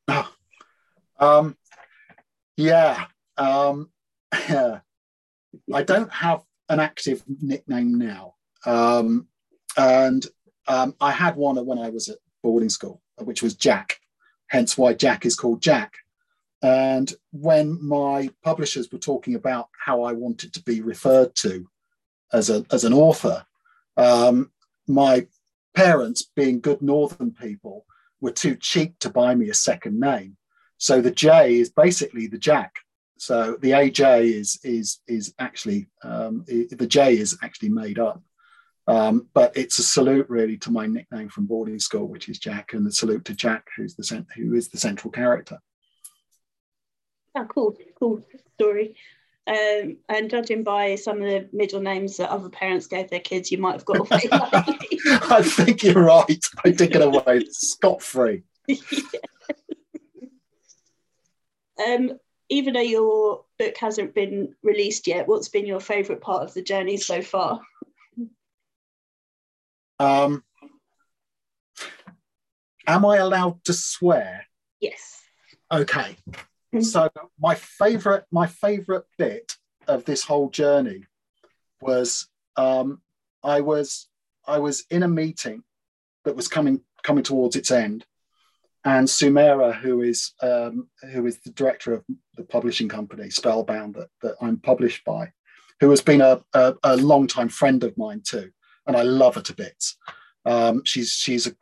Oh, 0.09 0.31
um, 1.19 1.57
yeah, 2.57 3.07
um, 3.37 3.91
yeah. 4.49 4.81
I 5.73 5.83
don't 5.83 6.13
have 6.13 6.43
an 6.69 6.81
active 6.81 7.23
nickname 7.41 7.99
now, 7.99 8.35
um, 8.65 9.27
and 9.77 10.27
um, 10.69 10.95
I 11.01 11.13
had 11.13 11.37
one 11.37 11.65
when 11.65 11.79
I 11.79 11.91
was 11.91 12.09
at 12.09 12.19
boarding 12.43 12.69
school, 12.69 13.01
which 13.19 13.43
was 13.43 13.55
Jack 13.55 13.99
hence 14.49 14.77
why 14.77 14.95
Jack 14.95 15.27
is 15.27 15.37
called 15.37 15.63
Jack. 15.63 15.95
And 16.63 17.13
when 17.33 17.85
my 17.85 18.31
publishers 18.43 18.91
were 18.91 18.99
talking 18.99 19.35
about 19.35 19.69
how 19.85 20.03
I 20.03 20.13
wanted 20.13 20.55
to 20.55 20.63
be 20.63 20.81
referred 20.81 21.35
to 21.37 21.69
as, 22.33 22.51
a, 22.51 22.65
as 22.73 22.85
an 22.85 22.93
author, 22.93 23.45
um, 23.97 24.51
my 24.89 25.27
parents, 25.75 26.31
being 26.35 26.61
good 26.61 26.83
northern 26.83 27.33
people, 27.33 27.85
were 28.21 28.33
too 28.33 28.57
cheap 28.57 28.99
to 29.01 29.11
buy 29.11 29.35
me 29.35 29.51
a 29.51 29.55
second 29.55 30.01
name. 30.01 30.37
So 30.79 31.01
the 31.01 31.11
J 31.11 31.57
is 31.57 31.71
basically 31.71 32.27
the 32.27 32.39
Jack. 32.39 32.75
So 33.19 33.57
the 33.61 33.71
AJ 33.71 34.33
is 34.33 34.61
is 34.63 35.01
is 35.09 35.35
actually 35.39 35.89
um, 36.03 36.45
the 36.47 36.87
J 36.87 37.17
is 37.17 37.37
actually 37.43 37.71
made 37.71 37.99
up. 37.99 38.23
Um, 38.89 39.27
but 39.35 39.57
it's 39.57 39.79
a 39.79 39.83
salute 39.83 40.27
really 40.29 40.57
to 40.59 40.71
my 40.71 40.87
nickname 40.87 41.29
from 41.29 41.47
boarding 41.47 41.79
school, 41.79 42.07
which 42.07 42.29
is 42.29 42.39
Jack, 42.39 42.73
and 42.73 42.87
a 42.87 42.93
salute 42.93 43.25
to 43.25 43.35
Jack, 43.35 43.67
who's 43.77 43.95
the 43.97 44.25
who 44.35 44.55
is 44.55 44.69
the 44.69 44.79
central 44.79 45.11
character. 45.11 45.59
Oh, 47.37 47.45
cool, 47.47 47.77
cool 47.99 48.25
story. 48.55 48.95
Um, 49.49 49.99
and 50.09 50.29
judging 50.29 50.65
by 50.65 50.97
some 50.97 51.23
of 51.23 51.29
the 51.29 51.49
middle 51.53 51.81
names 51.81 52.17
that 52.17 52.31
other 52.31 52.49
parents 52.49 52.87
gave 52.89 53.11
their 53.11 53.21
kids, 53.21 53.53
you 53.53 53.59
might 53.59 53.73
have 53.73 53.85
got 53.85 53.99
away. 53.99 54.23
I 54.33 55.43
think 55.43 55.85
you're 55.85 56.03
right. 56.03 56.47
I 56.65 56.71
did 56.71 56.93
get 56.93 57.03
away 57.03 57.45
scot 57.51 58.03
free. 58.03 58.43
um, 61.87 62.19
even 62.49 62.75
though 62.75 62.81
your 62.81 63.45
book 63.59 63.77
hasn't 63.79 64.15
been 64.15 64.55
released 64.63 65.07
yet, 65.07 65.29
what's 65.29 65.49
been 65.49 65.67
your 65.67 65.81
favourite 65.81 66.21
part 66.21 66.43
of 66.43 66.55
the 66.55 66.63
journey 66.63 66.97
so 66.97 67.23
far? 67.23 67.61
Um, 69.99 70.43
am 72.87 73.05
I 73.05 73.17
allowed 73.17 73.65
to 73.65 73.73
swear? 73.73 74.47
Yes. 74.81 75.23
Okay. 75.73 76.17
so 76.81 77.09
my 77.39 77.55
favorite, 77.55 78.25
my 78.31 78.47
favorite 78.47 79.05
bit 79.19 79.57
of 79.89 80.05
this 80.05 80.25
whole 80.25 80.51
journey 80.51 81.05
was 81.81 82.29
um, 82.57 83.01
I 83.43 83.61
was 83.61 84.09
I 84.47 84.59
was 84.59 84.85
in 84.91 85.03
a 85.03 85.09
meeting 85.09 85.63
that 86.25 86.37
was 86.37 86.49
coming 86.49 86.81
coming 87.03 87.25
towards 87.25 87.57
its 87.57 87.71
end, 87.71 88.05
and 88.85 89.07
Sumaira, 89.07 89.75
who 89.75 90.03
is 90.03 90.33
um, 90.43 90.89
who 91.13 91.27
is 91.27 91.39
the 91.41 91.51
director 91.51 91.93
of 91.93 92.05
the 92.37 92.45
publishing 92.45 92.89
company 92.89 93.31
Spellbound 93.31 93.95
that, 93.95 94.09
that 94.23 94.37
I'm 94.41 94.59
published 94.59 95.05
by, 95.05 95.33
who 95.81 95.91
has 95.91 96.01
been 96.01 96.21
a, 96.21 96.43
a, 96.55 96.75
a 96.83 96.97
long 96.97 97.27
time 97.27 97.49
friend 97.49 97.83
of 97.85 97.97
mine 97.97 98.23
too, 98.25 98.51
and 98.87 98.97
I 98.97 99.03
love 99.03 99.35
her 99.35 99.43
to 99.43 99.55
bits. 99.55 99.97
Um, 100.45 100.83
she's 100.85 101.11
she's 101.11 101.47
a 101.47 101.53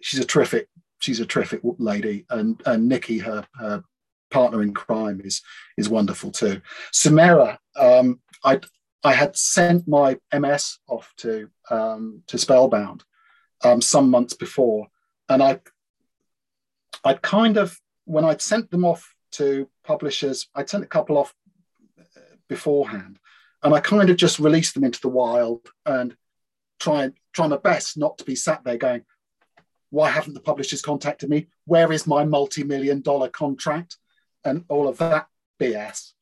she's 0.00 0.20
a 0.20 0.24
terrific 0.24 0.68
she's 1.00 1.20
a 1.20 1.26
terrific 1.26 1.60
lady, 1.78 2.24
and 2.30 2.60
and 2.66 2.88
Nikki, 2.88 3.18
her 3.18 3.46
her 3.58 3.82
partner 4.30 4.62
in 4.62 4.72
crime, 4.72 5.20
is 5.24 5.42
is 5.76 5.88
wonderful 5.88 6.30
too. 6.30 6.60
Sumaira, 6.92 7.58
um, 7.76 8.20
I 8.44 8.60
I 9.02 9.12
had 9.12 9.36
sent 9.36 9.88
my 9.88 10.18
MS 10.32 10.78
off 10.88 11.12
to 11.18 11.50
um, 11.70 12.22
to 12.28 12.38
Spellbound 12.38 13.04
um, 13.64 13.80
some 13.80 14.10
months 14.10 14.34
before, 14.34 14.86
and 15.28 15.42
I 15.42 15.60
I'd 17.04 17.22
kind 17.22 17.56
of 17.56 17.78
when 18.04 18.24
I'd 18.24 18.42
sent 18.42 18.70
them 18.70 18.84
off 18.84 19.14
to 19.32 19.68
publishers, 19.84 20.48
I'd 20.54 20.68
sent 20.68 20.84
a 20.84 20.88
couple 20.88 21.18
off 21.18 21.34
beforehand, 22.48 23.18
and 23.62 23.74
I 23.74 23.80
kind 23.80 24.10
of 24.10 24.16
just 24.16 24.38
released 24.38 24.74
them 24.74 24.84
into 24.84 25.00
the 25.00 25.08
wild 25.08 25.66
and 25.86 26.16
try 26.80 27.10
try 27.32 27.46
my 27.46 27.58
best 27.58 27.96
not 27.96 28.18
to 28.18 28.24
be 28.24 28.34
sat 28.34 28.64
there 28.64 28.76
going, 28.76 29.04
why 29.90 30.08
haven't 30.08 30.34
the 30.34 30.40
publishers 30.40 30.82
contacted 30.82 31.28
me? 31.28 31.48
Where 31.66 31.92
is 31.92 32.06
my 32.06 32.24
multi-million 32.24 33.02
dollar 33.02 33.28
contract? 33.28 33.96
And 34.44 34.64
all 34.68 34.88
of 34.88 34.98
that 34.98 35.28
BS. 35.60 36.12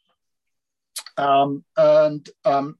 Um, 1.16 1.64
and 1.76 2.28
um, 2.44 2.78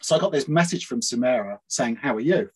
so 0.00 0.16
I 0.16 0.18
got 0.18 0.32
this 0.32 0.48
message 0.48 0.86
from 0.86 1.00
Sumaira 1.00 1.58
saying, 1.68 1.96
How 1.96 2.16
are 2.16 2.20
you? 2.20 2.50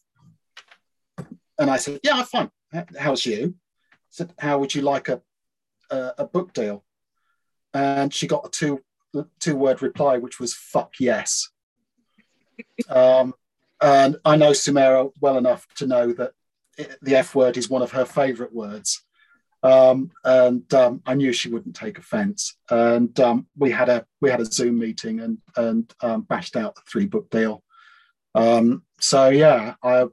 And 1.59 1.70
I 1.70 1.76
said, 1.76 2.00
Yeah, 2.02 2.14
I'm 2.16 2.24
fine. 2.24 2.50
How's 2.98 3.26
you? 3.26 3.54
I 3.92 3.96
said, 4.11 4.33
How 4.38 4.59
would 4.59 4.74
you 4.74 4.83
like 4.83 5.09
a, 5.09 5.20
a, 5.90 6.12
a 6.18 6.24
book 6.26 6.52
deal? 6.52 6.85
And 7.74 8.12
she 8.12 8.26
got 8.26 8.46
a 8.46 8.50
two 8.50 8.83
two 9.40 9.56
word 9.56 9.83
reply, 9.83 10.18
which 10.18 10.40
was 10.40 10.54
fuck 10.54 10.94
yes. 10.98 11.48
Um, 12.88 13.35
and 13.80 14.16
I 14.24 14.36
know 14.36 14.50
Sumaira 14.50 15.10
well 15.20 15.38
enough 15.38 15.66
to 15.76 15.86
know 15.86 16.12
that 16.12 16.32
the 17.02 17.16
F 17.16 17.34
word 17.34 17.56
is 17.56 17.70
one 17.70 17.82
of 17.82 17.92
her 17.92 18.04
favorite 18.04 18.54
words. 18.54 19.02
Um, 19.62 20.10
and 20.24 20.72
um, 20.72 21.02
I 21.04 21.14
knew 21.14 21.32
she 21.32 21.50
wouldn't 21.50 21.76
take 21.76 21.98
offence. 21.98 22.56
And 22.70 23.18
um, 23.20 23.46
we 23.56 23.70
had 23.70 23.88
a 23.88 24.06
we 24.20 24.30
had 24.30 24.40
a 24.40 24.46
Zoom 24.46 24.78
meeting 24.78 25.20
and 25.20 25.38
and 25.56 25.92
um, 26.00 26.22
bashed 26.22 26.56
out 26.56 26.74
the 26.74 26.82
three 26.90 27.06
book 27.06 27.30
deal. 27.30 27.62
Um, 28.34 28.84
so 29.00 29.28
yeah, 29.28 29.74
I, 29.82 30.06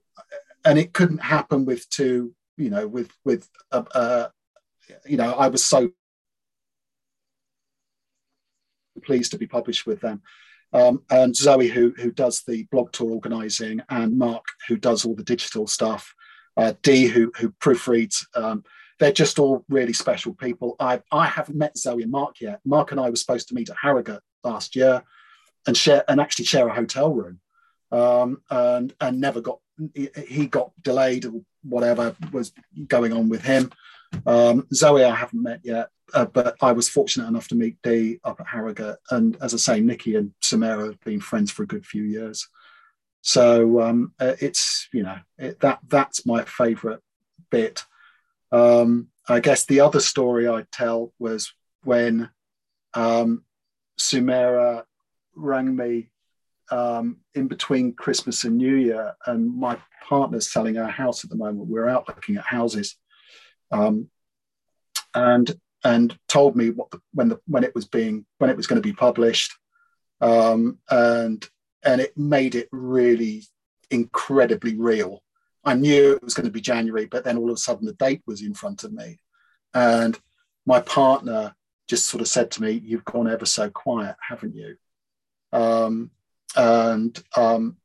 and 0.66 0.78
it 0.78 0.94
couldn't 0.94 1.20
happen 1.20 1.66
with 1.66 1.90
two. 1.90 2.34
You 2.58 2.70
know, 2.70 2.88
with 2.88 3.12
with 3.24 3.48
uh, 3.72 3.84
uh, 3.94 4.28
you 5.06 5.18
know, 5.18 5.34
I 5.34 5.48
was 5.48 5.64
so 5.64 5.92
pleased 9.04 9.32
to 9.32 9.38
be 9.38 9.48
published 9.48 9.86
with 9.86 10.02
them. 10.02 10.22
Um, 10.78 11.02
and 11.10 11.36
Zoe, 11.36 11.70
who 11.70 11.94
who 11.98 12.12
does 12.12 12.44
the 12.48 12.68
blog 12.72 12.92
tour 12.92 13.12
organising, 13.12 13.82
and 13.90 14.18
Mark, 14.18 14.46
who 14.68 14.78
does 14.78 15.06
all 15.06 15.16
the 15.16 15.24
digital 15.24 15.66
stuff 15.66 16.14
uh, 16.58 16.74
Dee, 16.82 17.06
who, 17.06 17.32
who 17.38 17.52
proofreads. 17.52 18.26
Um, 18.36 18.64
they're 19.00 19.12
just 19.12 19.38
all 19.38 19.64
really 19.70 19.94
special 19.94 20.34
people. 20.34 20.76
I, 20.80 21.02
I 21.12 21.28
haven't 21.28 21.58
met 21.58 21.78
Zoe 21.78 22.02
and 22.02 22.12
Mark 22.12 22.42
yet. 22.42 22.60
Mark 22.66 22.92
and 22.92 23.00
I 23.00 23.10
were 23.12 23.16
supposed 23.16 23.48
to 23.50 23.54
meet 23.56 23.70
at 23.70 23.78
Harrogate 23.80 24.24
last 24.44 24.76
year 24.76 25.04
and 25.68 25.78
share 25.78 26.04
and 26.08 26.20
actually 26.20 26.46
share 26.46 26.68
a 26.68 26.74
hotel 26.74 27.14
room, 27.14 27.40
um, 27.92 28.42
and 28.50 28.94
and 29.00 29.22
never 29.22 29.40
got. 29.40 29.60
He, 29.94 30.10
he 30.28 30.48
got 30.48 30.72
delayed 30.82 31.26
or 31.26 31.42
whatever 31.64 32.16
was 32.32 32.52
going 32.88 33.14
on 33.14 33.30
with 33.30 33.44
him. 33.44 33.72
Um, 34.26 34.68
Zoe, 34.74 35.04
I 35.04 35.16
haven't 35.16 35.44
met 35.44 35.62
yet, 35.64 35.90
uh, 36.14 36.26
but 36.26 36.56
I 36.62 36.72
was 36.72 36.90
fortunate 36.90 37.28
enough 37.28 37.48
to 37.50 37.56
meet 37.56 37.78
Dee 37.84 38.20
up 38.24 38.40
at 38.40 38.48
Harrogate, 38.48 38.98
and 39.12 39.38
as 39.42 39.54
I 39.54 39.58
say, 39.58 39.80
Nikki 39.80 40.16
and 40.16 40.34
Sumaira 40.42 40.88
have 40.88 41.00
been 41.02 41.22
friends 41.22 41.52
for 41.52 41.64
a 41.64 41.68
good 41.68 41.86
few 41.86 42.04
years. 42.04 42.48
So 43.22 43.82
um, 43.82 44.14
uh, 44.20 44.36
it's 44.40 44.88
you 44.94 45.04
know 45.04 45.18
it, 45.38 45.60
that 45.60 45.80
that's 45.88 46.26
my 46.26 46.44
favourite 46.46 47.00
bit. 47.50 47.84
Um, 48.52 49.10
I 49.28 49.42
guess 49.42 49.66
the 49.66 49.82
other 49.82 50.00
story 50.00 50.48
I 50.48 50.66
tell 50.72 51.14
was 51.20 51.52
when 51.84 52.30
um, 52.94 53.44
Sumaira 54.00 54.84
rang 55.36 55.76
me 55.76 56.10
um, 56.72 57.18
in 57.36 57.48
between 57.48 57.94
Christmas 57.94 58.44
and 58.44 58.58
New 58.58 58.76
Year, 58.76 59.14
and 59.26 59.54
my 59.54 59.78
partner's 60.08 60.52
selling 60.52 60.78
our 60.78 60.90
house 60.90 61.24
at 61.24 61.30
the 61.30 61.36
moment. 61.36 61.68
We're 61.68 61.90
out 61.90 62.08
looking 62.08 62.38
at 62.38 62.46
houses, 62.46 62.96
um, 63.72 64.10
and 65.14 65.56
and 65.84 66.18
told 66.28 66.56
me 66.56 66.70
what 66.70 66.92
the, 66.92 67.00
when 67.14 67.30
the 67.30 67.40
when 67.48 67.64
it 67.64 67.76
was 67.76 67.86
being 67.86 68.26
when 68.38 68.50
it 68.50 68.58
was 68.58 68.68
going 68.68 68.82
to 68.82 68.88
be 68.88 68.94
published, 68.94 69.54
um, 70.22 70.80
and 70.90 71.48
and 71.84 72.02
it 72.02 72.18
made 72.18 72.56
it 72.56 72.68
really 72.72 73.44
incredibly 73.90 74.76
real. 74.76 75.24
I 75.64 75.74
knew 75.74 76.14
it 76.14 76.24
was 76.24 76.34
going 76.34 76.46
to 76.46 76.52
be 76.52 76.62
January, 76.62 77.06
but 77.06 77.24
then 77.24 77.38
all 77.38 77.50
of 77.50 77.56
a 77.56 77.60
sudden 77.60 77.86
the 77.86 77.94
date 77.94 78.22
was 78.26 78.42
in 78.42 78.54
front 78.54 78.84
of 78.84 78.94
me. 78.94 79.20
And 79.74 80.18
my 80.66 80.80
partner 80.80 81.56
just 81.88 82.08
sort 82.08 82.22
of 82.22 82.28
said 82.28 82.52
to 82.52 82.62
me, 82.62 82.72
You've 82.72 83.06
gone 83.06 83.30
ever 83.30 83.46
so 83.46 83.70
quiet, 83.70 84.16
haven't 84.28 84.56
you? 84.56 84.78
Um, 85.52 86.12
and 86.56 87.22
um, 87.36 87.78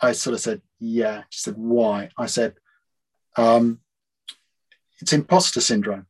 I 0.00 0.12
sort 0.12 0.34
of 0.34 0.40
said, 0.40 0.62
Yeah. 0.78 1.24
She 1.30 1.40
said, 1.40 1.56
Why? 1.56 2.10
I 2.16 2.26
said, 2.26 2.54
um, 3.36 3.80
It's 5.00 5.12
imposter 5.12 5.60
syndrome. 5.60 6.06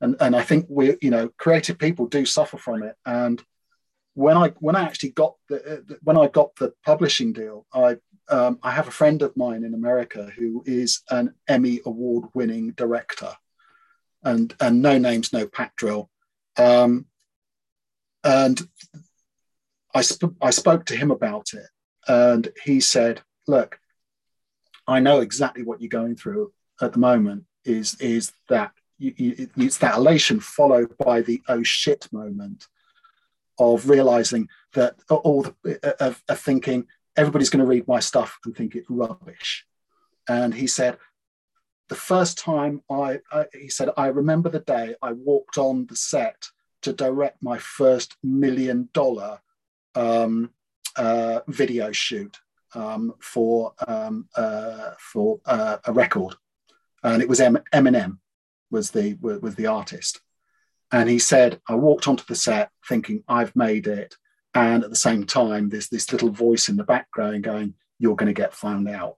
And, 0.00 0.16
and 0.20 0.36
I 0.36 0.42
think 0.42 0.66
we, 0.68 0.96
you 1.02 1.10
know, 1.10 1.28
creative 1.38 1.78
people 1.78 2.06
do 2.06 2.24
suffer 2.24 2.56
from 2.56 2.82
it. 2.82 2.96
And 3.04 3.42
when 4.14 4.36
I 4.36 4.48
when 4.58 4.74
I 4.74 4.82
actually 4.82 5.10
got 5.10 5.34
the 5.48 5.84
when 6.02 6.16
I 6.16 6.26
got 6.26 6.56
the 6.56 6.72
publishing 6.84 7.32
deal, 7.32 7.66
I 7.72 7.98
um, 8.28 8.58
I 8.64 8.72
have 8.72 8.88
a 8.88 8.92
friend 8.92 9.22
of 9.22 9.36
mine 9.36 9.62
in 9.62 9.74
America 9.74 10.28
who 10.36 10.64
is 10.66 11.02
an 11.08 11.34
Emmy 11.46 11.80
award 11.86 12.24
winning 12.34 12.72
director, 12.72 13.32
and 14.24 14.52
and 14.58 14.82
no 14.82 14.98
names, 14.98 15.32
no 15.32 15.46
pack 15.46 15.76
drill, 15.76 16.10
um, 16.56 17.06
and 18.24 18.60
I 19.94 20.02
sp- 20.02 20.34
I 20.42 20.50
spoke 20.50 20.86
to 20.86 20.96
him 20.96 21.12
about 21.12 21.54
it, 21.54 21.68
and 22.08 22.48
he 22.64 22.80
said, 22.80 23.22
"Look, 23.46 23.78
I 24.88 24.98
know 24.98 25.20
exactly 25.20 25.62
what 25.62 25.80
you're 25.80 25.88
going 25.88 26.16
through 26.16 26.52
at 26.80 26.92
the 26.92 26.98
moment. 26.98 27.44
Is 27.68 27.94
is 28.00 28.32
that 28.48 28.72
you, 28.98 29.14
you, 29.16 29.48
it's 29.56 29.78
that 29.78 29.96
elation 29.96 30.40
followed 30.40 30.96
by 30.98 31.20
the 31.22 31.42
oh 31.48 31.62
shit 31.62 32.08
moment." 32.12 32.66
of 33.60 33.88
realizing 33.88 34.48
that 34.74 34.94
all 35.10 35.42
the 35.42 35.96
of, 36.00 36.22
of 36.28 36.38
thinking 36.38 36.86
everybody's 37.16 37.50
going 37.50 37.64
to 37.64 37.68
read 37.68 37.88
my 37.88 37.98
stuff 37.98 38.38
and 38.44 38.56
think 38.56 38.76
it's 38.76 38.88
rubbish. 38.88 39.66
And 40.28 40.54
he 40.54 40.68
said, 40.68 40.96
the 41.88 41.96
first 41.96 42.38
time 42.38 42.82
I, 42.90 43.20
I, 43.32 43.46
he 43.52 43.68
said, 43.68 43.90
I 43.96 44.08
remember 44.08 44.48
the 44.48 44.60
day 44.60 44.94
I 45.02 45.12
walked 45.12 45.58
on 45.58 45.86
the 45.86 45.96
set 45.96 46.48
to 46.82 46.92
direct 46.92 47.42
my 47.42 47.58
first 47.58 48.16
million 48.22 48.88
dollar 48.92 49.40
um, 49.94 50.50
uh, 50.96 51.40
video 51.48 51.90
shoot 51.90 52.38
um, 52.74 53.14
for 53.20 53.72
um, 53.86 54.28
uh, 54.36 54.90
for 54.98 55.40
uh, 55.46 55.78
a 55.84 55.92
record, 55.92 56.36
and 57.02 57.22
it 57.22 57.28
was 57.28 57.40
M- 57.40 57.64
Eminem 57.72 58.18
was 58.70 58.90
the 58.90 59.14
was 59.20 59.54
the 59.54 59.66
artist, 59.66 60.20
and 60.92 61.08
he 61.08 61.18
said, 61.18 61.60
I 61.68 61.74
walked 61.74 62.08
onto 62.08 62.24
the 62.24 62.34
set 62.34 62.70
thinking, 62.88 63.24
I've 63.28 63.54
made 63.56 63.86
it. 63.86 64.16
and 64.54 64.82
at 64.82 64.90
the 64.90 64.96
same 64.96 65.24
time 65.24 65.68
there's 65.68 65.88
this 65.88 66.10
little 66.12 66.30
voice 66.30 66.68
in 66.68 66.76
the 66.76 66.84
background 66.84 67.44
going 67.44 67.74
you're 67.98 68.16
going 68.16 68.34
to 68.34 68.42
get 68.42 68.54
found 68.54 68.88
out. 68.88 69.16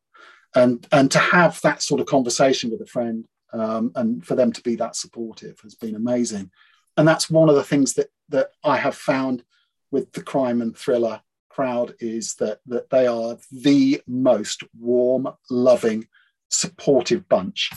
And 0.55 0.87
and 0.91 1.11
to 1.13 1.19
have 1.19 1.61
that 1.63 1.83
sort 1.83 2.01
of 2.01 2.07
conversation 2.07 2.71
with 2.71 2.81
a 2.81 2.87
friend 2.87 3.27
um, 3.53 3.93
and 3.95 4.25
for 4.27 4.35
them 4.35 4.53
to 4.53 4.63
be 4.63 4.75
that 4.77 4.97
supportive 4.97 5.61
has 5.61 5.75
been 5.75 5.95
amazing. 5.95 6.51
And 6.97 7.07
that's 7.07 7.31
one 7.31 7.49
of 7.49 7.55
the 7.55 7.65
things 7.65 7.95
that 7.95 8.09
that 8.31 8.51
i 8.65 8.77
have 8.77 8.95
found 8.95 9.45
with 9.91 10.13
the 10.13 10.23
crime 10.23 10.63
and 10.63 10.77
thriller 10.77 11.21
crowd 11.49 11.95
is 12.01 12.35
that 12.35 12.61
that 12.67 12.89
they 12.91 13.07
are 13.07 13.37
the 13.53 14.01
most 14.07 14.63
warm 14.79 15.29
loving 15.51 16.07
supportive 16.51 17.29
bunch. 17.29 17.71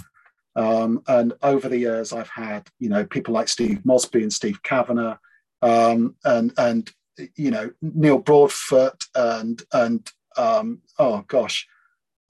Um, 0.55 1.01
and 1.07 1.33
over 1.41 1.67
the 1.67 1.79
years 1.79 2.13
i've 2.13 2.29
had 2.29 2.67
you 2.77 2.87
know 2.87 3.03
people 3.03 3.33
like 3.33 3.47
steve 3.47 3.83
mosby 3.83 4.21
and 4.21 4.31
steve 4.31 4.61
Cavanagh 4.61 5.17
um, 5.63 6.15
and 6.25 6.53
and 6.57 6.91
you 7.35 7.51
know 7.51 7.71
Neil 7.81 8.19
Broadfoot 8.19 9.05
and 9.15 9.61
and 9.71 10.11
um, 10.37 10.81
oh 10.99 11.23
gosh, 11.27 11.67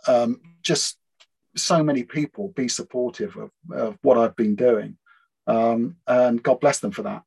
um, 0.07 0.39
just 0.61 0.97
so 1.55 1.83
many 1.83 2.03
people 2.03 2.49
be 2.49 2.67
supportive 2.67 3.35
of, 3.37 3.51
of 3.71 3.97
what 4.01 4.17
I've 4.17 4.35
been 4.35 4.55
doing, 4.55 4.97
um, 5.47 5.97
and 6.07 6.41
God 6.41 6.59
bless 6.59 6.79
them 6.79 6.91
for 6.91 7.03
that. 7.03 7.23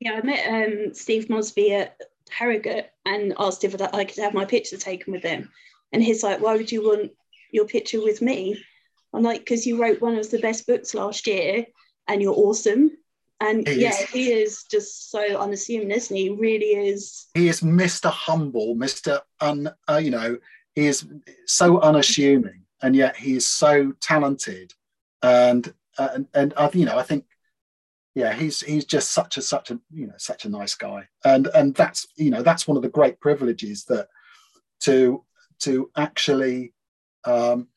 Yeah, 0.00 0.14
I 0.14 0.22
met 0.22 0.46
um, 0.48 0.94
Steve 0.94 1.28
Mosby 1.28 1.74
at 1.74 1.96
Harrogate 2.30 2.90
and 3.04 3.34
asked 3.38 3.64
if 3.64 3.80
I 3.80 4.04
could 4.04 4.22
have 4.22 4.34
my 4.34 4.44
picture 4.44 4.76
taken 4.76 5.12
with 5.12 5.22
him, 5.22 5.50
and 5.92 6.02
he's 6.02 6.22
like, 6.22 6.40
"Why 6.40 6.56
would 6.56 6.72
you 6.72 6.84
want 6.84 7.12
your 7.54 7.66
picture 7.66 8.02
with 8.02 8.20
me?" 8.20 8.62
I'm 9.14 9.22
like, 9.22 9.40
"Because 9.40 9.66
you 9.66 9.80
wrote 9.80 10.00
one 10.00 10.16
of 10.16 10.30
the 10.30 10.38
best 10.38 10.66
books 10.66 10.94
last 10.94 11.26
year, 11.26 11.66
and 12.08 12.20
you're 12.20 12.34
awesome." 12.34 12.90
And 13.40 13.66
he 13.66 13.82
yeah, 13.82 13.90
is. 13.90 14.10
he 14.10 14.32
is 14.32 14.64
just 14.70 15.10
so 15.10 15.38
unassuming, 15.38 15.90
isn't 15.90 16.16
he? 16.16 16.24
he? 16.24 16.30
Really 16.30 16.88
is. 16.88 17.26
He 17.34 17.48
is 17.48 17.60
Mr. 17.60 18.10
Humble, 18.10 18.76
Mr. 18.76 19.20
Un, 19.40 19.70
uh, 19.88 19.96
you 19.96 20.10
know, 20.10 20.38
he 20.74 20.86
is 20.86 21.06
so 21.46 21.80
unassuming, 21.80 22.62
and 22.82 22.94
yet 22.94 23.16
he 23.16 23.36
is 23.36 23.46
so 23.46 23.92
talented, 24.00 24.72
and 25.22 25.72
uh, 25.98 26.08
and 26.14 26.28
and 26.34 26.54
uh, 26.56 26.70
you 26.72 26.84
know, 26.84 26.98
I 26.98 27.02
think, 27.02 27.24
yeah, 28.14 28.32
he's 28.32 28.60
he's 28.60 28.84
just 28.84 29.12
such 29.12 29.36
a 29.36 29.42
such 29.42 29.70
a 29.70 29.80
you 29.92 30.06
know 30.06 30.14
such 30.16 30.44
a 30.44 30.50
nice 30.50 30.74
guy, 30.74 31.08
and 31.24 31.48
and 31.48 31.74
that's 31.74 32.06
you 32.16 32.30
know 32.30 32.42
that's 32.42 32.66
one 32.66 32.76
of 32.76 32.82
the 32.82 32.88
great 32.88 33.20
privileges 33.20 33.84
that 33.86 34.08
to 34.80 35.24
to 35.60 35.90
actually 35.96 36.73
um, 37.24 37.68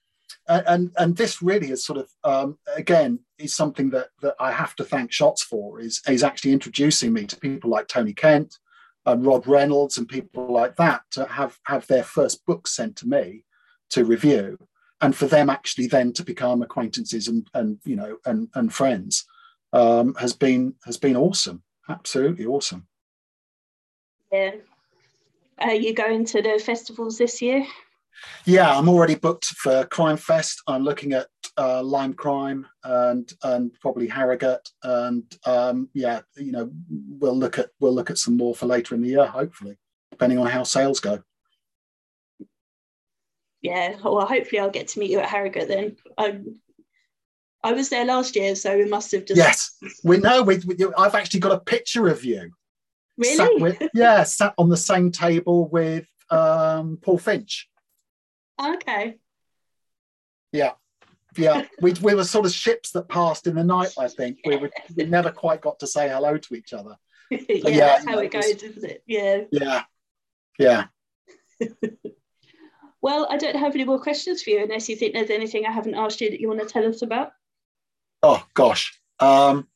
and 0.47 0.91
and 0.97 1.15
this 1.15 1.41
really 1.41 1.71
is 1.71 1.85
sort 1.85 1.99
of 1.99 2.09
um, 2.23 2.57
again 2.75 3.19
is 3.37 3.55
something 3.55 3.89
that 3.91 4.09
that 4.21 4.35
I 4.39 4.51
have 4.51 4.75
to 4.77 4.83
thank 4.83 5.11
Shots 5.11 5.43
for 5.43 5.79
is 5.79 6.01
is 6.07 6.23
actually 6.23 6.53
introducing 6.53 7.13
me 7.13 7.25
to 7.25 7.37
people 7.37 7.69
like 7.69 7.87
Tony 7.87 8.13
Kent 8.13 8.57
and 9.05 9.25
Rod 9.25 9.47
Reynolds 9.47 9.97
and 9.97 10.07
people 10.07 10.51
like 10.51 10.75
that 10.77 11.01
to 11.11 11.25
have 11.25 11.57
have 11.65 11.87
their 11.87 12.03
first 12.03 12.45
book 12.45 12.67
sent 12.67 12.95
to 12.97 13.07
me 13.07 13.43
to 13.89 14.05
review 14.05 14.57
and 15.01 15.15
for 15.15 15.27
them 15.27 15.49
actually 15.49 15.87
then 15.87 16.11
to 16.13 16.23
become 16.23 16.61
acquaintances 16.61 17.27
and 17.27 17.47
and 17.53 17.79
you 17.85 17.95
know 17.95 18.17
and 18.25 18.49
and 18.55 18.73
friends 18.73 19.25
um, 19.73 20.15
has 20.15 20.33
been 20.33 20.75
has 20.85 20.97
been 20.97 21.15
awesome. 21.15 21.63
Absolutely 21.89 22.45
awesome. 22.45 22.87
Yeah. 24.31 24.51
Are 25.59 25.73
you 25.73 25.93
going 25.93 26.25
to 26.25 26.41
the 26.41 26.61
festivals 26.63 27.17
this 27.17 27.41
year 27.41 27.65
yeah, 28.45 28.77
I'm 28.77 28.89
already 28.89 29.15
booked 29.15 29.45
for 29.45 29.85
Crime 29.85 30.17
Fest. 30.17 30.61
I'm 30.67 30.83
looking 30.83 31.13
at 31.13 31.27
uh, 31.57 31.83
Lime 31.83 32.13
Crime 32.13 32.65
and 32.83 33.31
and 33.43 33.73
probably 33.81 34.07
Harrogate, 34.07 34.69
and 34.83 35.23
um, 35.45 35.89
yeah, 35.93 36.21
you 36.35 36.51
know, 36.51 36.71
we'll 36.89 37.37
look 37.37 37.59
at 37.59 37.69
we'll 37.79 37.93
look 37.93 38.09
at 38.09 38.17
some 38.17 38.37
more 38.37 38.55
for 38.55 38.65
later 38.65 38.95
in 38.95 39.01
the 39.01 39.09
year, 39.09 39.25
hopefully, 39.25 39.77
depending 40.11 40.39
on 40.39 40.47
how 40.47 40.63
sales 40.63 40.99
go. 40.99 41.21
Yeah, 43.61 43.97
well, 44.03 44.25
hopefully 44.25 44.59
I'll 44.59 44.69
get 44.69 44.87
to 44.89 44.99
meet 44.99 45.11
you 45.11 45.19
at 45.19 45.29
Harrogate 45.29 45.67
then. 45.67 45.97
I, 46.17 46.39
I 47.63 47.73
was 47.73 47.89
there 47.89 48.05
last 48.05 48.35
year, 48.35 48.55
so 48.55 48.77
we 48.77 48.85
must 48.85 49.11
have 49.11 49.25
just. 49.25 49.37
Yes, 49.37 49.75
we 50.03 50.17
know. 50.17 50.43
We, 50.43 50.59
we, 50.59 50.77
I've 50.97 51.15
actually 51.15 51.39
got 51.39 51.51
a 51.51 51.59
picture 51.59 52.07
of 52.07 52.23
you. 52.23 52.51
Really? 53.17 53.35
Sat 53.35 53.51
with, 53.59 53.89
yeah, 53.95 54.23
sat 54.23 54.53
on 54.59 54.69
the 54.69 54.77
same 54.77 55.11
table 55.11 55.67
with 55.69 56.05
um, 56.29 56.99
Paul 57.01 57.17
Finch. 57.17 57.67
Okay. 58.59 59.17
Yeah. 60.51 60.73
Yeah. 61.35 61.65
we, 61.81 61.93
we 62.01 62.15
were 62.15 62.23
sort 62.23 62.45
of 62.45 62.51
ships 62.51 62.91
that 62.91 63.09
passed 63.09 63.47
in 63.47 63.55
the 63.55 63.63
night, 63.63 63.93
I 63.97 64.07
think. 64.07 64.39
We, 64.45 64.57
were, 64.57 64.71
we 64.95 65.05
never 65.05 65.31
quite 65.31 65.61
got 65.61 65.79
to 65.79 65.87
say 65.87 66.09
hello 66.09 66.37
to 66.37 66.55
each 66.55 66.73
other. 66.73 66.95
yeah, 67.29 67.39
yeah, 67.49 67.77
that's 67.87 68.05
how 68.05 68.19
it 68.19 68.31
goes, 68.31 68.45
was, 68.45 68.63
isn't 68.63 68.85
it? 68.89 69.03
Yeah. 69.05 69.41
Yeah. 69.51 69.83
Yeah. 70.57 70.85
well, 73.01 73.27
I 73.29 73.37
don't 73.37 73.55
have 73.55 73.75
any 73.75 73.85
more 73.85 73.99
questions 73.99 74.41
for 74.41 74.51
you 74.51 74.63
unless 74.63 74.89
you 74.89 74.95
think 74.95 75.13
there's 75.13 75.29
anything 75.29 75.65
I 75.65 75.71
haven't 75.71 75.95
asked 75.95 76.21
you 76.21 76.29
that 76.29 76.39
you 76.39 76.47
want 76.47 76.61
to 76.61 76.65
tell 76.65 76.87
us 76.87 77.01
about. 77.01 77.31
Oh, 78.23 78.43
gosh. 78.53 78.99
Um, 79.19 79.67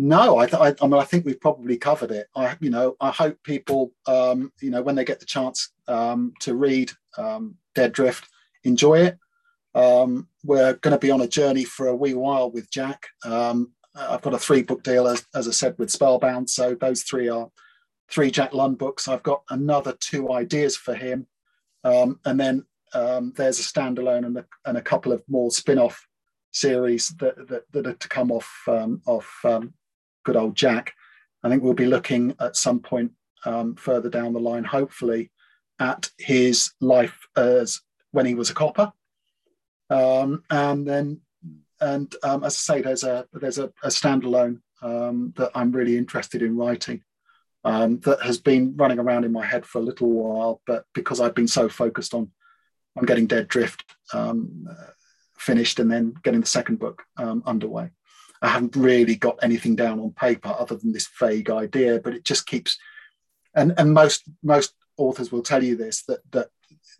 no, 0.00 0.38
I, 0.38 0.46
I, 0.46 0.74
I, 0.80 0.86
mean, 0.86 0.94
I 0.98 1.04
think 1.04 1.26
we've 1.26 1.40
probably 1.40 1.76
covered 1.76 2.10
it. 2.10 2.28
I, 2.34 2.56
you 2.60 2.70
know, 2.70 2.96
I 3.00 3.10
hope 3.10 3.36
people, 3.42 3.92
um, 4.06 4.50
you 4.60 4.70
know, 4.70 4.80
when 4.80 4.94
they 4.94 5.04
get 5.04 5.20
the 5.20 5.26
chance 5.26 5.72
um, 5.88 6.32
to 6.40 6.54
read 6.54 6.90
um, 7.18 7.56
Dead 7.74 7.92
Drift, 7.92 8.26
enjoy 8.64 9.00
it. 9.00 9.18
Um, 9.74 10.26
we're 10.42 10.72
going 10.74 10.92
to 10.92 10.98
be 10.98 11.10
on 11.10 11.20
a 11.20 11.28
journey 11.28 11.64
for 11.64 11.88
a 11.88 11.94
wee 11.94 12.14
while 12.14 12.50
with 12.50 12.70
Jack. 12.70 13.08
Um, 13.26 13.72
I've 13.94 14.22
got 14.22 14.32
a 14.32 14.38
three 14.38 14.62
book 14.62 14.82
deal, 14.82 15.06
as, 15.06 15.26
as 15.34 15.46
I 15.46 15.50
said, 15.50 15.78
with 15.78 15.90
Spellbound. 15.90 16.48
So 16.48 16.74
those 16.74 17.02
three 17.02 17.28
are 17.28 17.50
three 18.10 18.30
Jack 18.30 18.54
Lund 18.54 18.78
books. 18.78 19.06
I've 19.06 19.22
got 19.22 19.42
another 19.50 19.94
two 20.00 20.32
ideas 20.32 20.78
for 20.78 20.94
him, 20.94 21.26
um, 21.84 22.18
and 22.24 22.40
then 22.40 22.64
there's 22.94 23.60
a 23.60 23.62
standalone 23.62 24.24
and 24.24 24.38
a, 24.38 24.46
and 24.64 24.78
a 24.78 24.82
couple 24.82 25.12
of 25.12 25.22
more 25.28 25.50
spin 25.50 25.78
off 25.78 26.06
series 26.52 27.08
that, 27.18 27.48
that, 27.48 27.70
that, 27.72 27.86
are 27.86 27.94
to 27.94 28.08
come 28.08 28.32
off 28.32 28.50
um, 28.66 29.02
off 29.06 29.30
um, 29.44 29.74
good 30.24 30.36
old 30.36 30.56
Jack. 30.56 30.92
I 31.42 31.48
think 31.48 31.62
we'll 31.62 31.74
be 31.74 31.86
looking 31.86 32.34
at 32.40 32.56
some 32.56 32.80
point 32.80 33.12
um, 33.44 33.74
further 33.74 34.10
down 34.10 34.32
the 34.32 34.40
line, 34.40 34.64
hopefully, 34.64 35.30
at 35.78 36.10
his 36.18 36.72
life 36.80 37.26
as 37.36 37.80
when 38.12 38.26
he 38.26 38.34
was 38.34 38.50
a 38.50 38.54
copper, 38.54 38.92
um, 39.88 40.42
and 40.50 40.86
then 40.86 41.20
and 41.80 42.14
um, 42.22 42.44
as 42.44 42.54
I 42.54 42.74
say, 42.74 42.82
there's 42.82 43.04
a 43.04 43.26
there's 43.32 43.58
a, 43.58 43.72
a 43.82 43.88
standalone 43.88 44.60
um, 44.82 45.32
that 45.36 45.50
I'm 45.54 45.72
really 45.72 45.96
interested 45.96 46.42
in 46.42 46.56
writing 46.56 47.02
um, 47.64 48.00
that 48.00 48.20
has 48.22 48.38
been 48.38 48.76
running 48.76 48.98
around 48.98 49.24
in 49.24 49.32
my 49.32 49.46
head 49.46 49.64
for 49.64 49.78
a 49.78 49.84
little 49.84 50.10
while, 50.10 50.60
but 50.66 50.84
because 50.94 51.20
I've 51.20 51.34
been 51.34 51.48
so 51.48 51.68
focused 51.68 52.12
on 52.12 52.30
on 52.96 53.06
getting 53.06 53.26
Dead 53.26 53.48
Drift 53.48 53.84
um, 54.12 54.66
finished 55.38 55.78
and 55.78 55.90
then 55.90 56.12
getting 56.22 56.40
the 56.40 56.46
second 56.46 56.78
book 56.78 57.04
underway. 57.16 57.90
I 58.42 58.48
haven't 58.48 58.76
really 58.76 59.16
got 59.16 59.38
anything 59.42 59.76
down 59.76 60.00
on 60.00 60.12
paper 60.12 60.54
other 60.58 60.76
than 60.76 60.92
this 60.92 61.08
vague 61.18 61.50
idea, 61.50 62.00
but 62.00 62.14
it 62.14 62.24
just 62.24 62.46
keeps. 62.46 62.78
And 63.54 63.74
and 63.76 63.92
most 63.92 64.24
most 64.42 64.74
authors 64.96 65.32
will 65.32 65.42
tell 65.42 65.62
you 65.62 65.76
this 65.76 66.02
that 66.04 66.20
that 66.32 66.48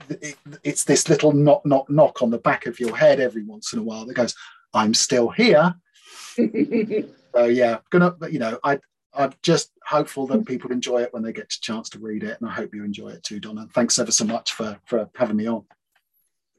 it, 0.09 0.37
it's 0.63 0.85
this 0.85 1.09
little 1.09 1.33
knock 1.33 1.65
knock 1.65 1.89
knock 1.89 2.23
on 2.23 2.31
the 2.31 2.39
back 2.39 2.67
of 2.67 2.81
your 2.81 2.97
head 2.97 3.21
every 3.21 3.45
once 3.45 3.73
in 3.73 3.79
a 3.79 3.83
while 3.83 4.05
that 4.07 4.15
goes, 4.15 4.35
"I'm 4.75 4.95
still 4.95 5.31
here." 5.31 5.75
so 6.37 7.45
yeah, 7.45 7.79
gonna 7.91 8.15
you 8.31 8.39
know 8.39 8.59
I 8.65 8.81
I'm 9.15 9.33
just 9.43 9.73
hopeful 9.87 10.27
that 10.29 10.47
people 10.47 10.73
enjoy 10.73 11.03
it 11.03 11.13
when 11.13 11.23
they 11.23 11.33
get 11.33 11.53
a 11.53 11.61
chance 11.61 11.89
to 11.91 11.99
read 11.99 12.23
it, 12.23 12.39
and 12.41 12.49
I 12.49 12.53
hope 12.53 12.75
you 12.75 12.85
enjoy 12.85 13.09
it 13.09 13.23
too, 13.23 13.41
Donna. 13.41 13.69
Thanks 13.73 13.99
ever 13.99 14.13
so 14.13 14.25
much 14.25 14.53
for 14.53 14.79
for 14.85 15.09
having 15.17 15.37
me 15.37 15.49
on. 15.49 15.65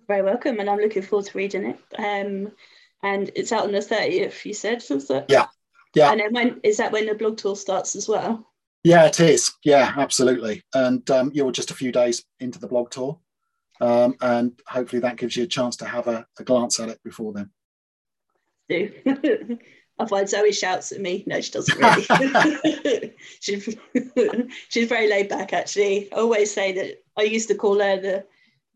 Very 0.08 0.24
welcome, 0.24 0.60
and 0.60 0.70
I'm 0.70 0.80
looking 0.80 1.04
forward 1.04 1.28
to 1.28 1.38
reading 1.38 1.66
it. 1.66 1.80
Um, 1.98 2.52
and 3.04 3.32
it's 3.36 3.52
out 3.52 3.66
on 3.66 3.72
the 3.72 3.80
30th 3.80 4.46
you 4.46 4.54
said 4.54 4.82
that 4.82 5.26
yeah. 5.30 5.48
Yeah. 5.94 6.12
And 6.12 6.22
then 6.22 6.34
when 6.34 6.60
is 6.64 6.78
that 6.78 6.94
when 6.94 7.06
the 7.06 7.16
blog 7.16 7.38
tour 7.38 7.56
starts 7.56 7.96
as 7.98 8.08
well? 8.08 8.48
Yeah 8.84 9.06
it 9.06 9.20
is. 9.20 9.52
Yeah 9.64 9.94
absolutely. 9.98 10.64
And 10.74 11.10
um, 11.12 11.32
you're 11.34 11.52
just 11.52 11.72
a 11.72 11.76
few 11.76 11.92
days 11.92 12.24
into 12.40 12.60
the 12.60 12.68
blog 12.68 12.92
tour. 12.92 13.20
Um, 13.82 14.16
and 14.22 14.60
hopefully 14.68 15.02
that 15.02 15.18
gives 15.18 15.36
you 15.36 15.44
a 15.44 15.48
chance 15.48 15.76
to 15.78 15.86
have 15.86 16.08
a, 16.08 16.26
a 16.40 16.44
glance 16.44 16.80
at 16.80 16.90
it 16.90 17.02
before 17.04 17.34
then. 17.34 17.50
Do. 18.70 18.92
I 20.02 20.06
find 20.08 20.28
Zoe 20.28 20.52
shouts 20.52 20.92
at 20.92 21.00
me. 21.00 21.24
No, 21.28 21.40
she 21.42 21.52
doesn't 21.52 21.78
really. 21.78 23.14
she's, 23.40 23.78
she's 24.70 24.90
very 24.90 25.08
laid 25.08 25.30
back, 25.30 25.54
actually. 25.54 26.12
I 26.12 26.18
always 26.18 26.52
say 26.52 26.72
that 26.74 27.04
I 27.18 27.24
used 27.24 27.48
to 27.50 27.56
call 27.56 27.80
her 27.80 28.00
the 28.00 28.26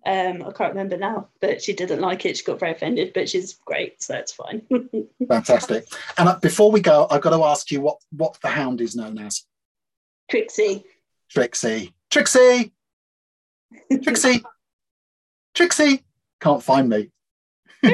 um, 0.05 0.43
I 0.43 0.51
can't 0.51 0.73
remember 0.73 0.97
now, 0.97 1.29
but 1.41 1.63
she 1.63 1.73
didn't 1.73 2.01
like 2.01 2.25
it. 2.25 2.37
She 2.37 2.43
got 2.43 2.59
very 2.59 2.73
offended, 2.73 3.11
but 3.13 3.27
she's 3.27 3.55
great, 3.65 4.01
so 4.03 4.15
it's 4.15 4.31
fine. 4.31 4.61
Fantastic. 5.27 5.87
And 6.17 6.29
uh, 6.29 6.39
before 6.39 6.71
we 6.71 6.79
go, 6.79 7.07
I've 7.09 7.21
got 7.21 7.35
to 7.35 7.43
ask 7.43 7.71
you 7.71 7.81
what 7.81 7.97
what 8.11 8.37
the 8.41 8.49
hound 8.49 8.81
is 8.81 8.95
known 8.95 9.17
as. 9.17 9.43
Trixie. 10.29 10.83
Trixie. 11.31 11.93
Trixie. 12.11 12.71
Trixie. 14.03 14.43
Trixie. 15.53 16.03
Can't 16.39 16.63
find 16.63 16.89
me. 16.89 17.09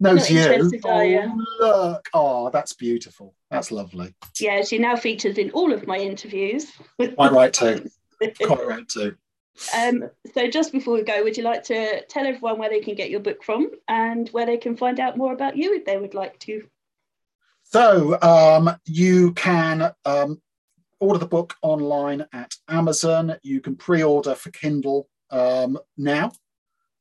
knows 0.00 0.30
you. 0.30 0.70
Oh, 0.84 1.44
look. 1.60 2.08
Oh, 2.12 2.50
that's 2.50 2.74
beautiful. 2.74 3.34
That's 3.50 3.72
lovely. 3.72 4.14
Yeah, 4.38 4.62
she 4.62 4.78
now 4.78 4.96
features 4.96 5.38
in 5.38 5.50
all 5.50 5.72
of 5.72 5.86
my 5.86 5.96
interviews. 5.96 6.70
Quite 6.98 7.32
right 7.32 7.52
too. 7.52 7.88
Quite 8.42 8.66
right 8.66 8.88
too. 8.88 9.16
Um, 9.76 10.10
so 10.34 10.48
just 10.48 10.72
before 10.72 10.94
we 10.94 11.02
go, 11.02 11.22
would 11.22 11.36
you 11.36 11.44
like 11.44 11.62
to 11.64 12.04
tell 12.06 12.26
everyone 12.26 12.58
where 12.58 12.70
they 12.70 12.80
can 12.80 12.94
get 12.94 13.10
your 13.10 13.20
book 13.20 13.42
from 13.44 13.70
and 13.88 14.28
where 14.30 14.46
they 14.46 14.56
can 14.56 14.76
find 14.76 14.98
out 14.98 15.16
more 15.16 15.32
about 15.32 15.56
you 15.56 15.74
if 15.74 15.84
they 15.84 15.96
would 15.96 16.14
like 16.14 16.38
to? 16.40 16.64
So 17.62 18.20
um, 18.20 18.76
you 18.84 19.32
can 19.32 19.92
um, 20.04 20.40
order 21.00 21.18
the 21.18 21.26
book 21.26 21.54
online 21.62 22.26
at 22.32 22.54
Amazon. 22.68 23.36
You 23.42 23.60
can 23.60 23.76
pre-order 23.76 24.34
for 24.34 24.50
Kindle 24.50 25.08
um, 25.30 25.78
now. 25.96 26.32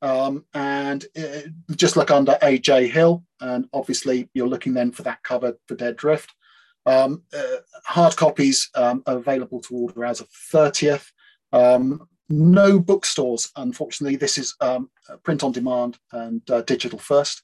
Um, 0.02 0.46
and 0.54 1.06
it, 1.16 1.48
uh, 1.48 1.74
just 1.76 1.96
look 1.96 2.12
under 2.12 2.38
AJ 2.42 2.92
Hill, 2.92 3.24
and 3.40 3.70
obviously 3.72 4.30
you're 4.34 4.50
looking 4.50 4.74
then 4.74 4.92
for 4.92 5.04
that 5.04 5.24
cover 5.24 5.54
for 5.66 5.76
Dead 5.76 5.96
Drift. 5.96 6.34
Um, 6.86 7.24
uh, 7.34 7.58
hard 7.86 8.18
copies 8.18 8.70
are 8.76 9.00
available 9.06 9.62
to 9.62 9.76
order 9.76 10.04
as 10.04 10.20
of 10.20 10.28
30th. 10.54 11.08
Um, 11.54 12.10
no 12.30 12.80
bookstores, 12.80 13.52
unfortunately. 13.56 14.16
This 14.16 14.38
is 14.38 14.56
um, 14.62 14.90
print 15.24 15.44
on 15.44 15.52
demand 15.52 15.98
and 16.12 16.42
uh, 16.50 16.62
digital 16.62 17.00
first, 17.00 17.44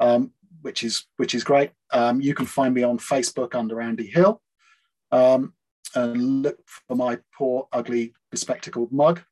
um, 0.00 0.32
which 0.62 0.82
is 0.82 1.06
which 1.16 1.34
is 1.34 1.44
great. 1.44 1.70
you 2.18 2.34
can 2.34 2.46
find 2.46 2.74
me 2.74 2.82
on 2.82 2.98
Facebook 2.98 3.54
under 3.54 3.80
Andy 3.80 4.06
Hill, 4.06 4.40
and 5.96 6.42
look 6.42 6.58
for 6.66 6.96
my 6.96 7.18
poor, 7.36 7.68
ugly, 7.72 8.14
bespectacled 8.30 8.92
mug 8.92 9.22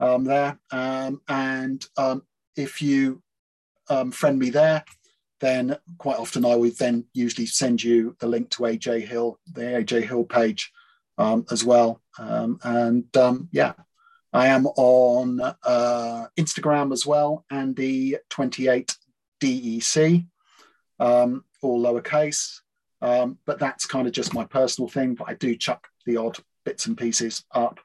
um, 0.00 0.24
there. 0.24 0.58
Um, 0.70 1.20
and 1.28 1.86
um, 1.96 2.22
if 2.56 2.82
you 2.82 3.22
um, 3.88 4.10
friend 4.10 4.38
me 4.38 4.50
there, 4.50 4.84
then 5.40 5.76
quite 5.98 6.18
often 6.18 6.44
I 6.44 6.54
would 6.54 6.76
then 6.76 7.04
usually 7.14 7.46
send 7.46 7.82
you 7.82 8.16
the 8.20 8.26
link 8.26 8.50
to 8.50 8.64
AJ 8.64 9.06
Hill, 9.06 9.38
the 9.52 9.62
AJ 9.62 10.04
Hill 10.04 10.24
page 10.24 10.70
um, 11.16 11.46
as 11.50 11.64
well. 11.64 12.02
Um, 12.18 12.58
and 12.62 13.04
yeah, 13.52 13.72
I 14.32 14.48
am 14.48 14.66
on 14.66 15.40
uh, 15.40 16.26
Instagram 16.38 16.92
as 16.92 17.04
well, 17.04 17.44
Andy28DEC, 17.52 20.26
all 20.98 21.42
lowercase. 21.62 22.60
but 23.00 23.58
that's 23.58 23.86
kind 23.86 24.06
of 24.06 24.12
just 24.12 24.34
my 24.34 24.44
personal 24.44 24.88
thing. 24.88 25.14
But 25.14 25.28
I 25.28 25.34
do 25.34 25.56
chuck 25.56 25.88
the 26.06 26.16
odd 26.16 26.38
bits 26.64 26.86
and 26.86 26.96
pieces 26.96 27.44
up 27.52 27.80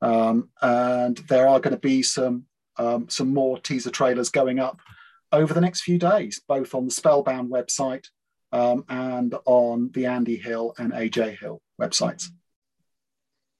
um, 0.00 0.50
and 0.62 1.16
there 1.28 1.48
are 1.48 1.60
going 1.60 1.74
to 1.74 1.80
be 1.80 2.02
some 2.02 2.44
um, 2.76 3.08
some 3.08 3.34
more 3.34 3.58
teaser 3.58 3.90
trailers 3.90 4.30
going 4.30 4.60
up 4.60 4.80
over 5.32 5.52
the 5.52 5.60
next 5.60 5.80
few 5.80 5.98
days, 5.98 6.40
both 6.46 6.74
on 6.74 6.84
the 6.84 6.92
Spellbound 6.92 7.50
website 7.50 8.06
um, 8.52 8.84
and 8.88 9.34
on 9.46 9.90
the 9.92 10.06
Andy 10.06 10.36
Hill 10.36 10.74
and 10.78 10.92
AJ 10.92 11.38
Hill 11.38 11.60
websites. 11.80 12.28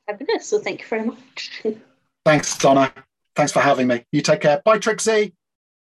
Fabulous. 0.06 0.46
So 0.46 0.60
thank 0.60 0.82
you 0.82 0.86
very 0.86 1.04
much. 1.04 1.64
Thanks, 2.28 2.58
Donna. 2.58 2.92
Thanks 3.36 3.52
for 3.52 3.60
having 3.60 3.86
me. 3.86 4.04
You 4.12 4.20
take 4.20 4.42
care. 4.42 4.60
Bye, 4.62 4.76
Trixie. 4.76 5.32